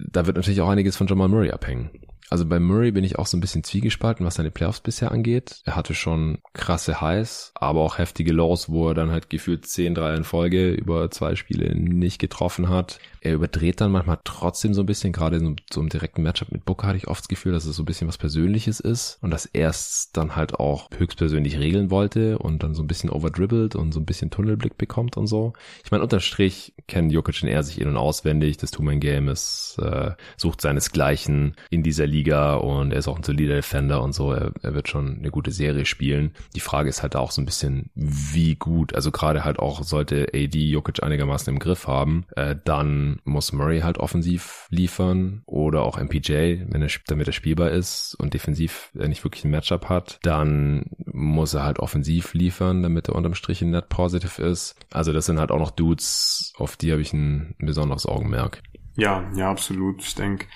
[0.00, 1.90] da wird natürlich auch einiges von Jamal Murray abhängen.
[2.34, 5.62] Also bei Murray bin ich auch so ein bisschen zwiegespalten, was seine Playoffs bisher angeht.
[5.66, 9.94] Er hatte schon krasse Highs, aber auch heftige Lows, wo er dann halt gefühlt 10
[9.94, 12.98] 3 in Folge über zwei Spiele nicht getroffen hat.
[13.20, 16.64] Er überdreht dann manchmal trotzdem so ein bisschen, gerade in so einem direkten Matchup mit
[16.64, 19.30] Booker hatte ich oft das Gefühl, dass es so ein bisschen was Persönliches ist und
[19.30, 23.76] dass er es dann halt auch höchstpersönlich regeln wollte und dann so ein bisschen overdribbelt
[23.76, 25.52] und so ein bisschen Tunnelblick bekommt und so.
[25.84, 28.56] Ich meine, unterm Strich kennt Jokic und er sich in- und auswendig.
[28.56, 33.56] Das Two-Man-Game ist, äh, sucht seinesgleichen in dieser Liga und er ist auch ein solider
[33.56, 34.32] Defender und so.
[34.32, 36.32] Er, er wird schon eine gute Serie spielen.
[36.54, 40.28] Die Frage ist halt auch so ein bisschen, wie gut, also gerade halt auch sollte
[40.34, 45.98] AD Jokic einigermaßen im Griff haben, äh, dann muss Murray halt offensiv liefern oder auch
[45.98, 50.18] MPJ, wenn er, damit er spielbar ist und defensiv er nicht wirklich ein Matchup hat,
[50.22, 54.76] dann muss er halt offensiv liefern, damit er unterm Strich ein Net Positive ist.
[54.92, 58.62] Also das sind halt auch noch Dudes, auf die habe ich ein besonderes Augenmerk.
[58.96, 60.02] Ja, ja, absolut.
[60.02, 60.46] Ich denke,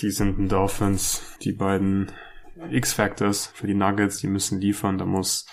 [0.00, 2.12] die sind Offense, die beiden
[2.70, 4.98] X-Factors für die Nuggets, die müssen liefern.
[4.98, 5.46] Da muss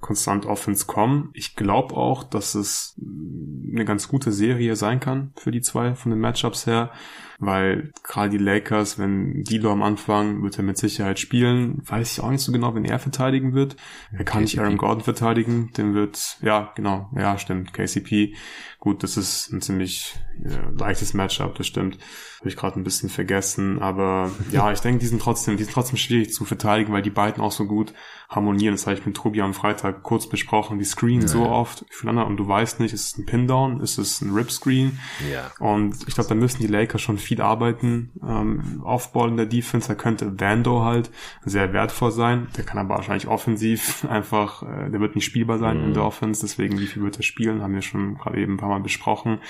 [0.00, 1.30] konstant Offense kommen.
[1.34, 6.10] Ich glaube auch, dass es eine ganz gute Serie sein kann für die zwei von
[6.10, 6.92] den Matchups her
[7.38, 12.20] weil gerade die Lakers, wenn Dilo am Anfang wird er mit Sicherheit spielen, weiß ich
[12.20, 13.76] auch nicht so genau, wenn er verteidigen wird.
[14.12, 14.42] Er kann KCP.
[14.42, 18.34] nicht Aaron Gordon verteidigen, den wird, ja, genau, ja, stimmt, KCP.
[18.80, 20.14] Gut, das ist ein ziemlich
[20.44, 21.98] ja, leichtes Matchup, das stimmt.
[22.38, 25.72] Habe ich gerade ein bisschen vergessen, aber ja, ich denke, die sind trotzdem, die sind
[25.72, 27.92] trotzdem schwierig zu verteidigen, weil die beiden auch so gut
[28.28, 28.74] harmonieren.
[28.74, 30.78] Das habe ich mit Tobi am Freitag kurz besprochen.
[30.78, 31.50] Die screenen ja, so ja.
[31.50, 35.00] oft füreinander und du weißt nicht, ist es ein Pin-Down, ist es ein Rip-Screen?
[35.32, 35.50] Ja.
[35.58, 38.10] Und ich glaube, da müssen die Lakers schon viel arbeiten.
[38.26, 41.10] Ähm, Aufball in der Defense, da könnte Vando halt
[41.44, 42.48] sehr wertvoll sein.
[42.56, 45.84] Der kann aber wahrscheinlich offensiv einfach, äh, der wird nicht spielbar sein mhm.
[45.84, 48.56] in der Offense, deswegen wie viel wird er spielen, haben wir schon gerade eben ein
[48.56, 49.40] paar Mal besprochen.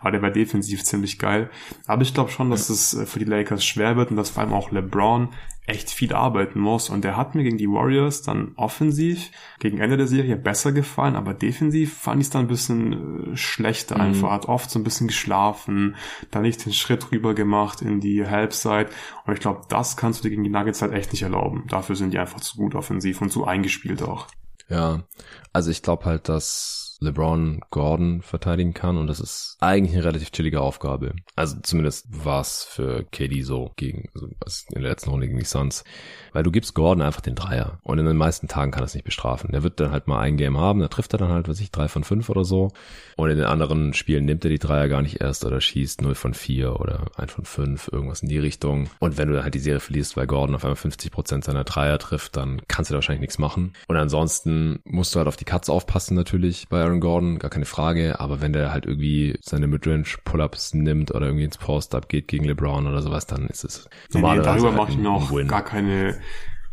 [0.00, 1.48] Aber der war defensiv ziemlich geil.
[1.86, 2.74] Aber ich glaube schon, dass ja.
[2.74, 5.28] es äh, für die Lakers schwer wird und dass vor allem auch LeBron
[5.68, 6.88] echt viel arbeiten muss.
[6.88, 11.16] Und der hat mir gegen die Warriors dann offensiv gegen Ende der Serie besser gefallen,
[11.16, 14.00] aber defensiv fand ich es dann ein bisschen äh, schlechter mhm.
[14.00, 14.30] einfach.
[14.30, 15.96] Hat oft so ein bisschen geschlafen,
[16.30, 18.90] dann nicht den Schritt rüber gemacht in die Halbzeit.
[19.26, 21.64] Und ich glaube, das kannst du dir gegen die Nuggets halt echt nicht erlauben.
[21.68, 24.26] Dafür sind die einfach zu gut offensiv und zu eingespielt auch.
[24.68, 25.04] Ja,
[25.52, 30.32] also ich glaube halt, dass LeBron Gordon verteidigen kann und das ist eigentlich eine relativ
[30.32, 31.14] chillige Aufgabe.
[31.36, 35.44] Also zumindest war es für KD so gegen, also in der letzten Runde gegen die
[35.44, 35.84] Suns.
[36.32, 38.94] Weil du gibst Gordon einfach den Dreier und in den meisten Tagen kann er es
[38.94, 39.52] nicht bestrafen.
[39.52, 41.70] Der wird dann halt mal ein Game haben, da trifft er dann halt, was ich,
[41.70, 42.70] drei von fünf oder so.
[43.16, 46.14] Und in den anderen Spielen nimmt er die Dreier gar nicht erst oder schießt 0
[46.14, 48.90] von 4 oder 1 von 5, irgendwas in die Richtung.
[48.98, 51.98] Und wenn du halt die Serie verlierst, weil Gordon auf einmal 50 Prozent seiner Dreier
[51.98, 53.72] trifft, dann kannst du da wahrscheinlich nichts machen.
[53.86, 57.64] Und ansonsten musst du halt auf die Cuts aufpassen natürlich bei Aaron Gordon, gar keine
[57.64, 58.20] Frage.
[58.20, 62.44] Aber wenn der halt irgendwie seine Midrange Pull-Ups nimmt oder irgendwie ins Post-Up geht gegen
[62.44, 65.64] LeBron oder sowas, dann ist es normalerweise nee, darüber halt mache ich mir auch gar
[65.64, 66.18] keine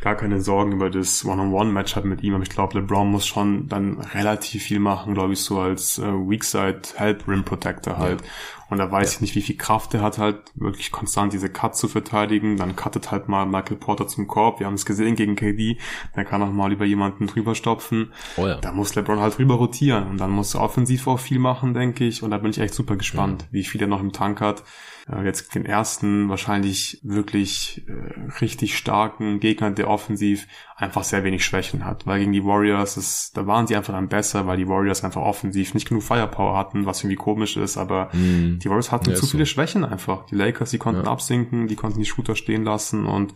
[0.06, 4.00] gar keine Sorgen über das One-on-One-Matchup mit ihm, aber ich glaube, LeBron muss schon dann
[4.00, 8.22] relativ viel machen, glaube ich, so als äh, Weakside Help Rim Protector halt.
[8.22, 8.28] Ja.
[8.70, 9.16] Und da weiß ja.
[9.16, 12.56] ich nicht, wie viel Kraft er hat, halt wirklich konstant diese Cut zu verteidigen.
[12.56, 14.60] Dann cuttet halt mal Michael Porter zum Korb.
[14.60, 15.80] Wir haben es gesehen gegen KD.
[16.16, 18.14] Der kann auch mal über jemanden drüber stopfen.
[18.38, 18.58] Oh ja.
[18.58, 20.08] Da muss LeBron halt drüber rotieren.
[20.08, 22.22] Und dann muss er offensiv auch viel machen, denke ich.
[22.22, 23.48] Und da bin ich echt super gespannt, ja.
[23.52, 24.64] wie viel er noch im Tank hat
[25.12, 31.46] äh, jetzt den ersten wahrscheinlich wirklich äh, richtig starken Gegner, der offensiv einfach sehr wenig
[31.46, 32.08] Schwächen hat.
[32.08, 35.22] Weil gegen die Warriors, ist, da waren sie einfach dann besser, weil die Warriors einfach
[35.22, 38.60] offensiv nicht genug Firepower hatten, was irgendwie komisch ist, aber mm.
[38.60, 39.52] die Warriors hatten ja, zu viele so.
[39.52, 40.26] Schwächen einfach.
[40.26, 41.12] Die Lakers, die konnten ja.
[41.12, 43.34] absinken, die konnten die Shooter stehen lassen und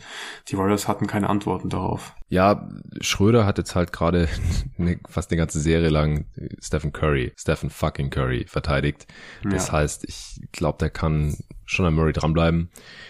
[0.47, 2.15] die Warriors hatten keine Antworten darauf.
[2.29, 2.69] Ja,
[3.01, 4.29] Schröder hat jetzt halt gerade
[5.09, 6.25] fast eine ganze Serie lang
[6.61, 9.07] Stephen Curry, Stephen fucking Curry verteidigt.
[9.43, 9.73] Das ja.
[9.73, 12.69] heißt, ich glaube, der kann schon an Murray dranbleiben.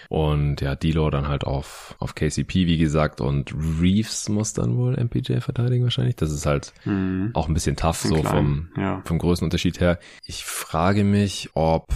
[0.09, 4.97] Und ja, Dilo dann halt auf, auf KCP, wie gesagt, und Reeves muss dann wohl
[4.97, 6.15] MPJ verteidigen wahrscheinlich.
[6.15, 7.31] Das ist halt mhm.
[7.33, 9.01] auch ein bisschen tough, so vom, ja.
[9.05, 9.99] vom Größenunterschied her.
[10.25, 11.87] Ich frage mich, ob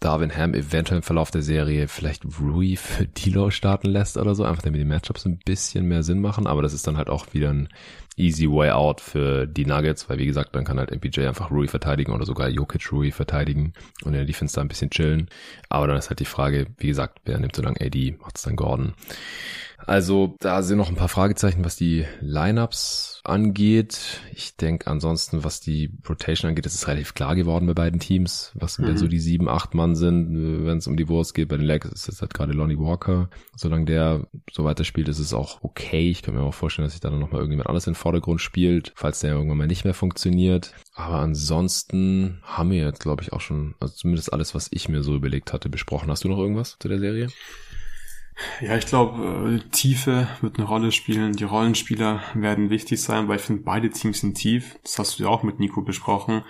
[0.00, 4.44] Darwin Ham eventuell im Verlauf der Serie vielleicht Rui für Dilo starten lässt oder so,
[4.44, 7.32] einfach damit die Matchups ein bisschen mehr Sinn machen, aber das ist dann halt auch
[7.32, 7.68] wieder ein
[8.16, 11.66] easy way out für die Nuggets, weil wie gesagt, dann kann halt MPJ einfach Rui
[11.66, 15.28] verteidigen oder sogar Jokic Rui verteidigen und in der Defense da ein bisschen chillen.
[15.68, 18.56] Aber dann ist halt die Frage, wie gesagt, wer nimmt so lange AD, macht's dann
[18.56, 18.94] Gordon.
[19.86, 24.20] Also da sind noch ein paar Fragezeichen, was die Lineups angeht.
[24.34, 28.52] Ich denke ansonsten, was die Rotation angeht, ist es relativ klar geworden bei beiden Teams,
[28.54, 28.96] was mhm.
[28.96, 31.48] so die sieben, acht Mann sind, wenn es um die Wurst geht.
[31.48, 33.28] Bei den Lakers ist es halt gerade Lonnie Walker.
[33.56, 36.10] Solange der so weiter spielt, ist es auch okay.
[36.10, 38.92] Ich kann mir auch vorstellen, dass sich da dann nochmal irgendjemand anderes in Vordergrund spielt,
[38.96, 40.74] falls der irgendwann mal nicht mehr funktioniert.
[40.94, 45.02] Aber ansonsten haben wir jetzt, glaube ich, auch schon, also zumindest alles, was ich mir
[45.02, 46.10] so überlegt hatte, besprochen.
[46.10, 47.28] Hast du noch irgendwas zu der Serie?
[48.60, 51.32] Ja, ich glaube, äh, Tiefe wird eine Rolle spielen.
[51.32, 54.76] Die Rollenspieler werden wichtig sein, weil ich finde, beide Teams sind tief.
[54.82, 56.42] Das hast du ja auch mit Nico besprochen.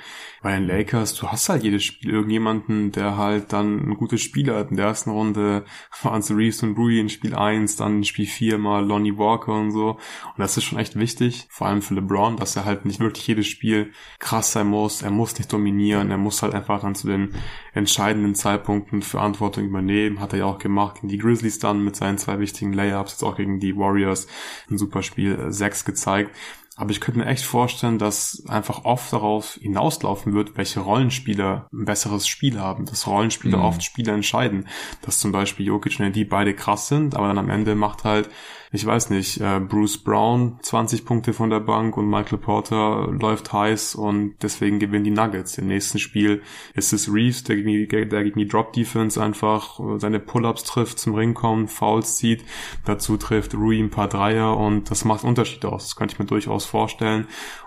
[0.45, 4.55] Bei den Lakers, du hast halt jedes Spiel irgendjemanden, der halt dann ein gutes Spiel
[4.55, 4.71] hat.
[4.71, 5.65] In der ersten Runde
[6.03, 9.53] waren es Reeves und Rui in Spiel 1, dann in Spiel 4 mal Lonnie Walker
[9.53, 9.91] und so.
[9.91, 13.27] Und das ist schon echt wichtig, vor allem für LeBron, dass er halt nicht wirklich
[13.27, 15.03] jedes Spiel krass sein muss.
[15.03, 17.35] Er muss nicht dominieren, er muss halt einfach dann zu den
[17.73, 20.21] entscheidenden Zeitpunkten Verantwortung übernehmen.
[20.21, 23.13] Hat er ja auch gemacht in die Grizzlies dann dann mit seinen zwei wichtigen Layups,
[23.13, 24.27] jetzt auch gegen die Warriors
[24.71, 26.37] ein super Spiel 6 äh, gezeigt.
[26.77, 31.85] Aber ich könnte mir echt vorstellen, dass einfach oft darauf hinauslaufen wird, welche Rollenspieler ein
[31.85, 32.85] besseres Spiel haben.
[32.85, 33.65] Dass Rollenspieler mhm.
[33.65, 34.67] oft Spiele entscheiden.
[35.03, 38.29] Dass zum Beispiel Jokic und die beide krass sind, aber dann am Ende macht halt
[38.73, 43.53] ich weiß nicht, äh, Bruce Brown 20 Punkte von der Bank und Michael Porter läuft
[43.53, 45.59] heiß und deswegen gewinnen die Nuggets.
[45.59, 46.43] Im nächsten Spiel
[46.75, 50.99] ist es Reeves, der gegen die, der gegen die Drop Defense einfach seine Pull-ups trifft,
[50.99, 52.45] zum Ring kommt, Fouls zieht.
[52.85, 55.85] Dazu trifft Rui ein paar Dreier und das macht Unterschied aus.
[55.85, 57.27] Das könnte ich mir durchaus vorstellen.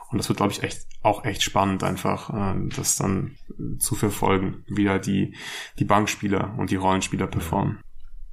[0.10, 3.38] Und das wird, glaube ich, echt auch echt spannend, einfach äh, das dann
[3.80, 5.36] zu verfolgen, wie da die,
[5.80, 7.80] die Bankspieler und die Rollenspieler performen.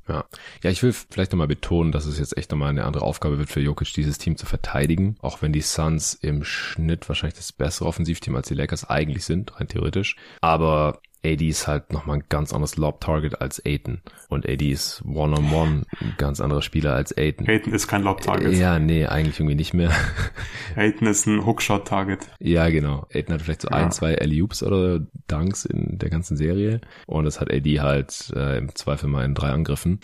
[0.08, 0.24] Ja.
[0.62, 3.48] ja, ich will vielleicht nochmal betonen, dass es jetzt echt nochmal eine andere Aufgabe wird
[3.48, 5.16] für Jokic, dieses Team zu verteidigen.
[5.20, 9.58] Auch wenn die Suns im Schnitt wahrscheinlich das bessere Offensivteam als die Lakers eigentlich sind,
[9.58, 10.16] rein theoretisch.
[10.42, 14.00] Aber AD ist halt nochmal ein ganz anderes Lob-Target als Aiton.
[14.28, 17.48] Und AD ist One-on-One ein ganz anderer Spieler als Aiton.
[17.48, 18.52] Aiton ist kein Lob-Target.
[18.54, 19.90] Ja, nee, eigentlich irgendwie nicht mehr.
[20.76, 22.28] Aiton ist ein Hookshot-Target.
[22.40, 23.06] Ja, genau.
[23.12, 23.76] Aiton hat vielleicht so ja.
[23.76, 26.80] ein, zwei Alley-Oops oder Dunks in der ganzen Serie.
[27.06, 30.00] Und das hat AD halt äh, im Zweifel mal in drei Angriffen.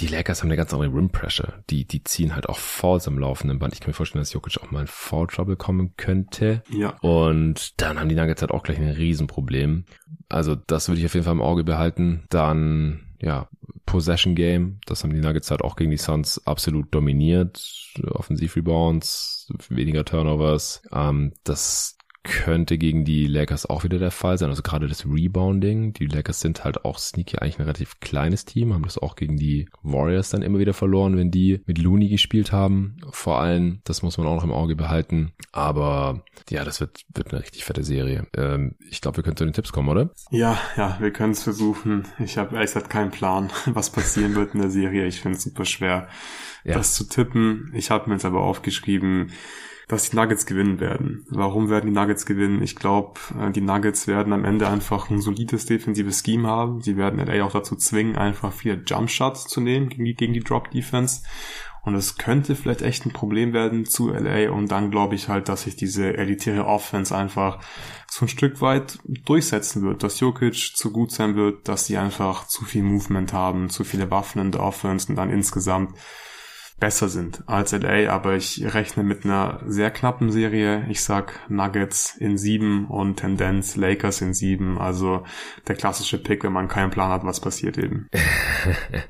[0.00, 1.62] Die Lakers haben eine ganz andere Rim-Pressure.
[1.70, 3.74] Die, die ziehen halt auch Fouls am laufenden Band.
[3.74, 6.62] Ich kann mir vorstellen, dass Jokic auch mal in Foul-Trouble kommen könnte.
[6.70, 6.96] Ja.
[7.00, 9.84] Und dann haben die Nuggets halt auch gleich ein Riesenproblem.
[10.28, 12.24] Also das würde ich auf jeden Fall im Auge behalten.
[12.30, 13.48] Dann ja,
[13.86, 17.92] Possession Game, das haben die Nuggets halt auch gegen die Suns absolut dominiert.
[18.10, 20.82] Offensiv Rebounds, weniger Turnovers.
[20.92, 21.93] Ähm, das
[22.24, 24.48] könnte gegen die Lakers auch wieder der Fall sein.
[24.48, 25.92] Also gerade das Rebounding.
[25.92, 29.36] Die Lakers sind halt auch sneaky eigentlich ein relativ kleines Team, haben das auch gegen
[29.36, 32.96] die Warriors dann immer wieder verloren, wenn die mit Looney gespielt haben.
[33.10, 35.32] Vor allem, das muss man auch noch im Auge behalten.
[35.52, 38.26] Aber ja, das wird, wird eine richtig fette Serie.
[38.34, 40.10] Ähm, ich glaube, wir können zu den Tipps kommen, oder?
[40.30, 42.08] Ja, ja, wir können es versuchen.
[42.18, 45.06] Ich habe ehrlich gesagt keinen Plan, was passieren wird in der Serie.
[45.06, 46.08] Ich finde es super schwer,
[46.64, 46.74] ja.
[46.74, 47.70] das zu tippen.
[47.74, 49.30] Ich habe mir jetzt aber aufgeschrieben,
[49.88, 51.26] dass die Nuggets gewinnen werden.
[51.28, 52.62] Warum werden die Nuggets gewinnen?
[52.62, 56.80] Ich glaube, äh, die Nuggets werden am Ende einfach ein solides defensives Scheme haben.
[56.80, 60.40] Sie werden LA auch dazu zwingen, einfach viele Jumpshots zu nehmen gegen die, gegen die
[60.40, 61.22] Drop Defense.
[61.84, 64.50] Und es könnte vielleicht echt ein Problem werden zu LA.
[64.50, 67.58] Und dann glaube ich halt, dass sich diese elitäre Offense einfach
[68.08, 72.46] so ein Stück weit durchsetzen wird, dass Jokic zu gut sein wird, dass sie einfach
[72.46, 75.94] zu viel Movement haben, zu viele Waffen in der Offense und dann insgesamt
[76.80, 80.86] besser sind als LA, aber ich rechne mit einer sehr knappen Serie.
[80.88, 84.78] Ich sag Nuggets in sieben und Tendenz Lakers in sieben.
[84.78, 85.24] Also
[85.68, 88.08] der klassische Pick, wenn man keinen Plan hat, was passiert eben.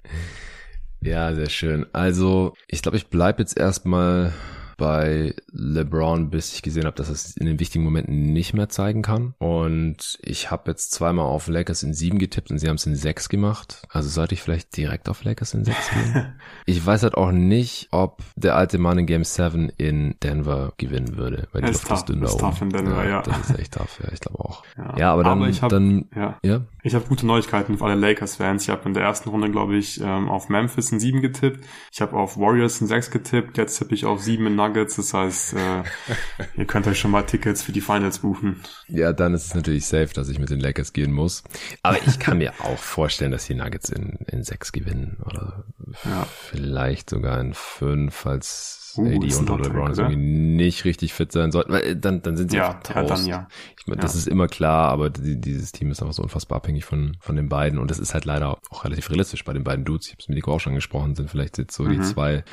[1.01, 1.87] ja, sehr schön.
[1.93, 4.33] Also ich glaube, ich bleib jetzt erstmal
[4.77, 8.69] bei LeBron, bis ich gesehen habe, dass er es in den wichtigen Momenten nicht mehr
[8.69, 9.35] zeigen kann.
[9.39, 12.97] Und ich habe jetzt zweimal auf Lakers in sieben getippt und sie haben es in
[12.97, 13.87] sechs gemacht.
[13.91, 16.35] Also sollte ich vielleicht direkt auf Lakers in sechs gehen?
[16.67, 21.17] ich weiß halt auch nicht, ob der alte Mann in Game 7 in Denver gewinnen
[21.17, 21.49] würde.
[21.53, 22.57] Weil die Luft ist dünn da oben.
[22.61, 23.23] in Denver, ja, ja.
[23.23, 24.65] Das ist echt tough, ja, ich glaube auch.
[24.77, 26.39] Ja, ja aber dann, aber ich hab, dann, ja.
[26.43, 26.63] ja.
[26.83, 28.65] Ich habe gute Neuigkeiten für alle Lakers-Fans.
[28.65, 31.65] Ich habe in der ersten Runde, glaube ich, ähm, auf Memphis in sieben getippt.
[31.93, 33.57] Ich habe auf Warriors in sechs getippt.
[33.57, 34.97] Jetzt tippe ich auf sieben in Nuggets.
[34.97, 35.83] Das heißt, äh,
[36.57, 38.61] ihr könnt euch schon mal Tickets für die Finals buchen.
[38.89, 41.43] Ja, dann ist es natürlich safe, dass ich mit den Lakers gehen muss.
[41.83, 45.19] Aber ich kann mir auch vorstellen, dass die Nuggets in, in sechs gewinnen.
[45.25, 45.65] Oder
[46.05, 46.27] ja.
[46.51, 51.73] vielleicht sogar in fünf, falls uh, AD und LeBron irgendwie nicht richtig fit sein sollten.
[51.73, 53.49] Weil äh, dann, dann sind sie ja, ja dann ja.
[53.79, 56.85] Ich meine, das ist immer klar, aber die, dieses Team ist einfach so unfassbar abhängig
[56.85, 57.79] von, von den beiden.
[57.79, 60.07] Und das ist halt leider auch relativ realistisch bei den beiden Dudes.
[60.07, 61.91] Ich habe es mit Nico auch schon gesprochen, sind vielleicht jetzt so mhm.
[61.91, 62.45] die zwei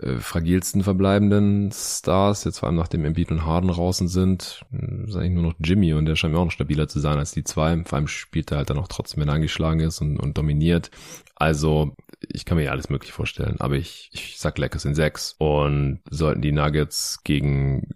[0.00, 5.16] äh, fragilsten verbleibenden Stars, jetzt vor allem nachdem Embiid und Harden draußen sind, hm, ist
[5.16, 7.44] eigentlich nur noch Jimmy und der scheint mir auch noch stabiler zu sein als die
[7.44, 7.82] zwei.
[7.84, 10.90] Vor allem spielt er halt dann auch trotzdem, wenn er angeschlagen ist und, und dominiert.
[11.36, 15.34] Also ich kann mir ja alles möglich vorstellen, aber ich, ich sag Lakers in sechs
[15.38, 17.88] und sollten die Nuggets gegen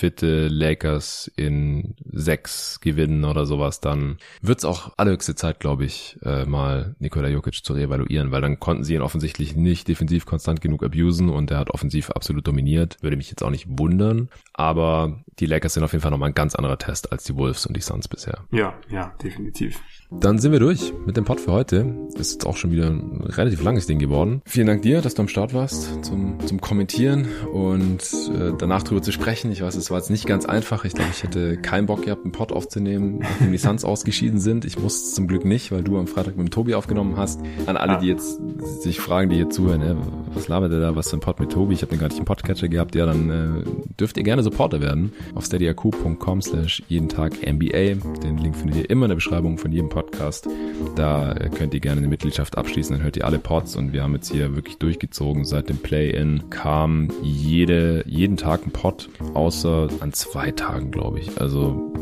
[0.00, 6.46] fitte Lakers in sechs gewinnen oder sowas, dann wird's auch allerhöchste Zeit, glaube ich, äh,
[6.46, 10.82] mal Nikola Jokic zu reevaluieren, weil dann konnten sie ihn offensichtlich nicht defensiv konstant genug
[10.82, 12.96] abusen und er hat offensiv absolut dominiert.
[13.02, 16.34] Würde mich jetzt auch nicht wundern, aber die Lakers sind auf jeden Fall nochmal ein
[16.34, 18.38] ganz anderer Test als die Wolves und die Suns bisher.
[18.52, 19.80] Ja, ja, definitiv.
[20.10, 21.94] Dann sind wir durch mit dem Pod für heute.
[22.14, 24.42] Ist jetzt auch schon wieder ein relativ langes Ding geworden.
[24.44, 28.02] Vielen Dank dir, dass du am Start warst zum, zum Kommentieren und
[28.34, 29.52] äh, danach drüber zu sprechen.
[29.52, 30.84] Ich weiß, es war jetzt nicht ganz einfach.
[30.84, 34.64] Ich glaube, ich hätte keinen Bock gehabt, einen Pod aufzunehmen, nachdem die Suns ausgeschieden sind.
[34.64, 37.40] Ich musste es zum Glück nicht, weil du am Freitag mit dem Tobi aufgenommen hast.
[37.66, 38.40] An alle, die jetzt
[38.82, 39.94] sich fragen, die hier zuhören, äh,
[40.34, 41.74] was labert der da, was für ein Pod mit Tobi?
[41.74, 42.94] Ich habe den gar nicht im Podcatcher gehabt.
[42.94, 43.64] Ja, dann äh,
[43.98, 47.94] dürft ihr gerne Supporter werden auf steadyaq.com slash jeden Tag NBA.
[48.22, 50.48] Den Link findet ihr immer in der Beschreibung von jedem Podcast.
[50.96, 54.14] Da könnt ihr gerne eine Mitgliedschaft abschließen, dann hört ihr alle Pods und wir haben
[54.14, 55.44] jetzt hier wirklich durchgezogen.
[55.44, 61.40] Seit dem Play-In kam jede, jeden Tag ein Pod, außer an zwei Tagen, glaube ich.
[61.40, 61.92] Also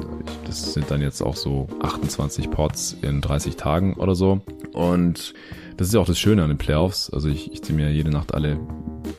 [0.47, 4.41] das sind dann jetzt auch so 28 Pods in 30 Tagen oder so.
[4.73, 5.35] Und
[5.79, 7.09] das ist ja auch das Schöne an den Playoffs.
[7.09, 8.59] Also ich, ich ziehe mir jede Nacht alle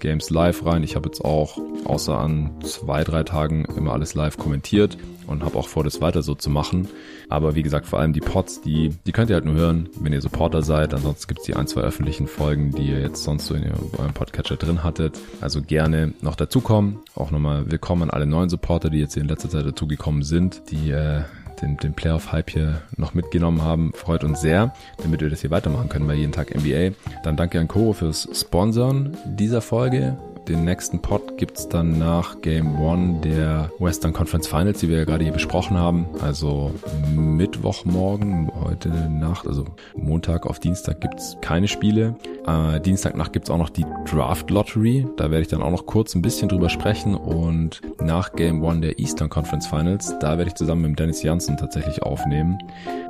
[0.02, 0.84] Games live rein.
[0.84, 5.58] Ich habe jetzt auch außer an zwei, drei Tagen immer alles live kommentiert und habe
[5.58, 6.90] auch vor, das weiter so zu machen.
[7.30, 10.12] Aber wie gesagt, vor allem die Pods, die, die könnt ihr halt nur hören, wenn
[10.12, 10.94] ihr Supporter seid.
[10.94, 14.58] Ansonsten gibt's die ein, zwei öffentlichen Folgen, die ihr jetzt sonst so in eurem Podcatcher
[14.58, 15.18] drin hattet.
[15.40, 17.00] Also gerne noch dazukommen.
[17.16, 20.92] Auch nochmal willkommen an alle neuen Supporter, die jetzt in letzter Zeit dazugekommen sind, die
[20.92, 21.22] äh,
[21.62, 23.92] den, den Playoff-Hype hier noch mitgenommen haben.
[23.94, 26.96] Freut uns sehr, damit wir das hier weitermachen können bei jeden Tag NBA.
[27.24, 30.18] Dann danke an Koro fürs Sponsoren dieser Folge.
[30.50, 35.04] Den nächsten Pod gibt's dann nach Game One der Western Conference Finals, die wir ja
[35.04, 36.08] gerade hier besprochen haben.
[36.24, 36.74] Also
[37.16, 42.16] Mittwochmorgen, heute Nacht, also Montag auf Dienstag gibt's keine Spiele.
[42.48, 45.06] Äh, Dienstagnacht gibt's auch noch die Draft Lottery.
[45.18, 47.14] Da werde ich dann auch noch kurz ein bisschen drüber sprechen.
[47.14, 51.58] Und nach Game One der Eastern Conference Finals, da werde ich zusammen mit Dennis Janssen
[51.58, 52.58] tatsächlich aufnehmen.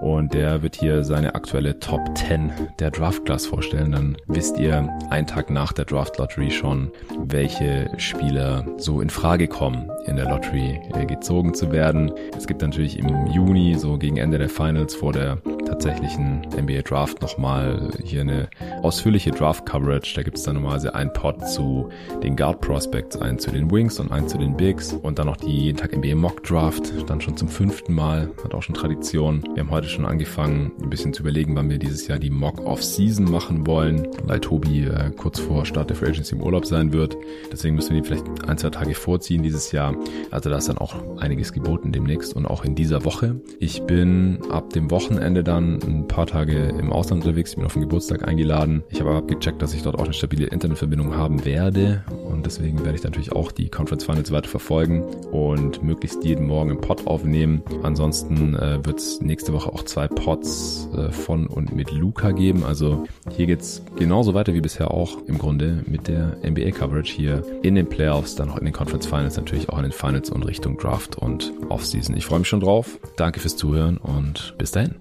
[0.02, 3.94] Und der wird hier seine aktuelle Top 10 der Draft Class vorstellen.
[3.94, 6.92] Dann wisst ihr einen Tag nach der Draft Lottery schon,
[7.32, 12.12] welche Spieler so in Frage kommen, in der Lottery äh, gezogen zu werden.
[12.36, 17.22] Es gibt natürlich im Juni, so gegen Ende der Finals vor der tatsächlichen NBA Draft
[17.22, 18.50] nochmal hier eine
[18.82, 20.14] ausführliche Draft Coverage.
[20.16, 21.90] Da gibt es dann normalerweise ein Pod zu
[22.24, 25.38] den Guard Prospects, einen zu den Wings und einen zu den Bigs und dann noch
[25.38, 29.44] die jeden Tag NBA Mock Draft, dann schon zum fünften Mal, hat auch schon Tradition.
[29.54, 32.66] Wir haben heute schon angefangen, ein bisschen zu überlegen, wann wir dieses Jahr die Mock
[32.66, 36.66] Off Season machen wollen, weil Tobi äh, kurz vor Start der Free Agency im Urlaub
[36.66, 37.16] sein wird.
[37.52, 39.96] Deswegen müssen wir die vielleicht ein, zwei Tage vorziehen dieses Jahr.
[40.32, 43.36] Also da ist dann auch einiges geboten demnächst und auch in dieser Woche.
[43.60, 47.52] Ich bin ab dem Wochenende dann ein paar Tage im Ausland unterwegs.
[47.52, 48.84] Ich bin auf den Geburtstag eingeladen.
[48.90, 52.04] Ich habe aber abgecheckt, dass ich dort auch eine stabile Internetverbindung haben werde
[52.40, 56.72] und deswegen werde ich natürlich auch die Conference Finals weiter verfolgen und möglichst jeden Morgen
[56.72, 57.64] im Pod aufnehmen.
[57.84, 62.64] Ansonsten äh, wird es nächste Woche auch zwei Pods äh, von und mit Luca geben.
[62.64, 63.06] Also
[63.36, 67.76] hier geht's genauso weiter wie bisher auch im Grunde mit der NBA Coverage hier in
[67.76, 70.78] den Playoffs, dann auch in den Conference Finals, natürlich auch in den Finals und Richtung
[70.78, 72.16] Draft und Offseason.
[72.16, 73.00] Ich freue mich schon drauf.
[73.16, 74.96] Danke fürs Zuhören und bis dahin.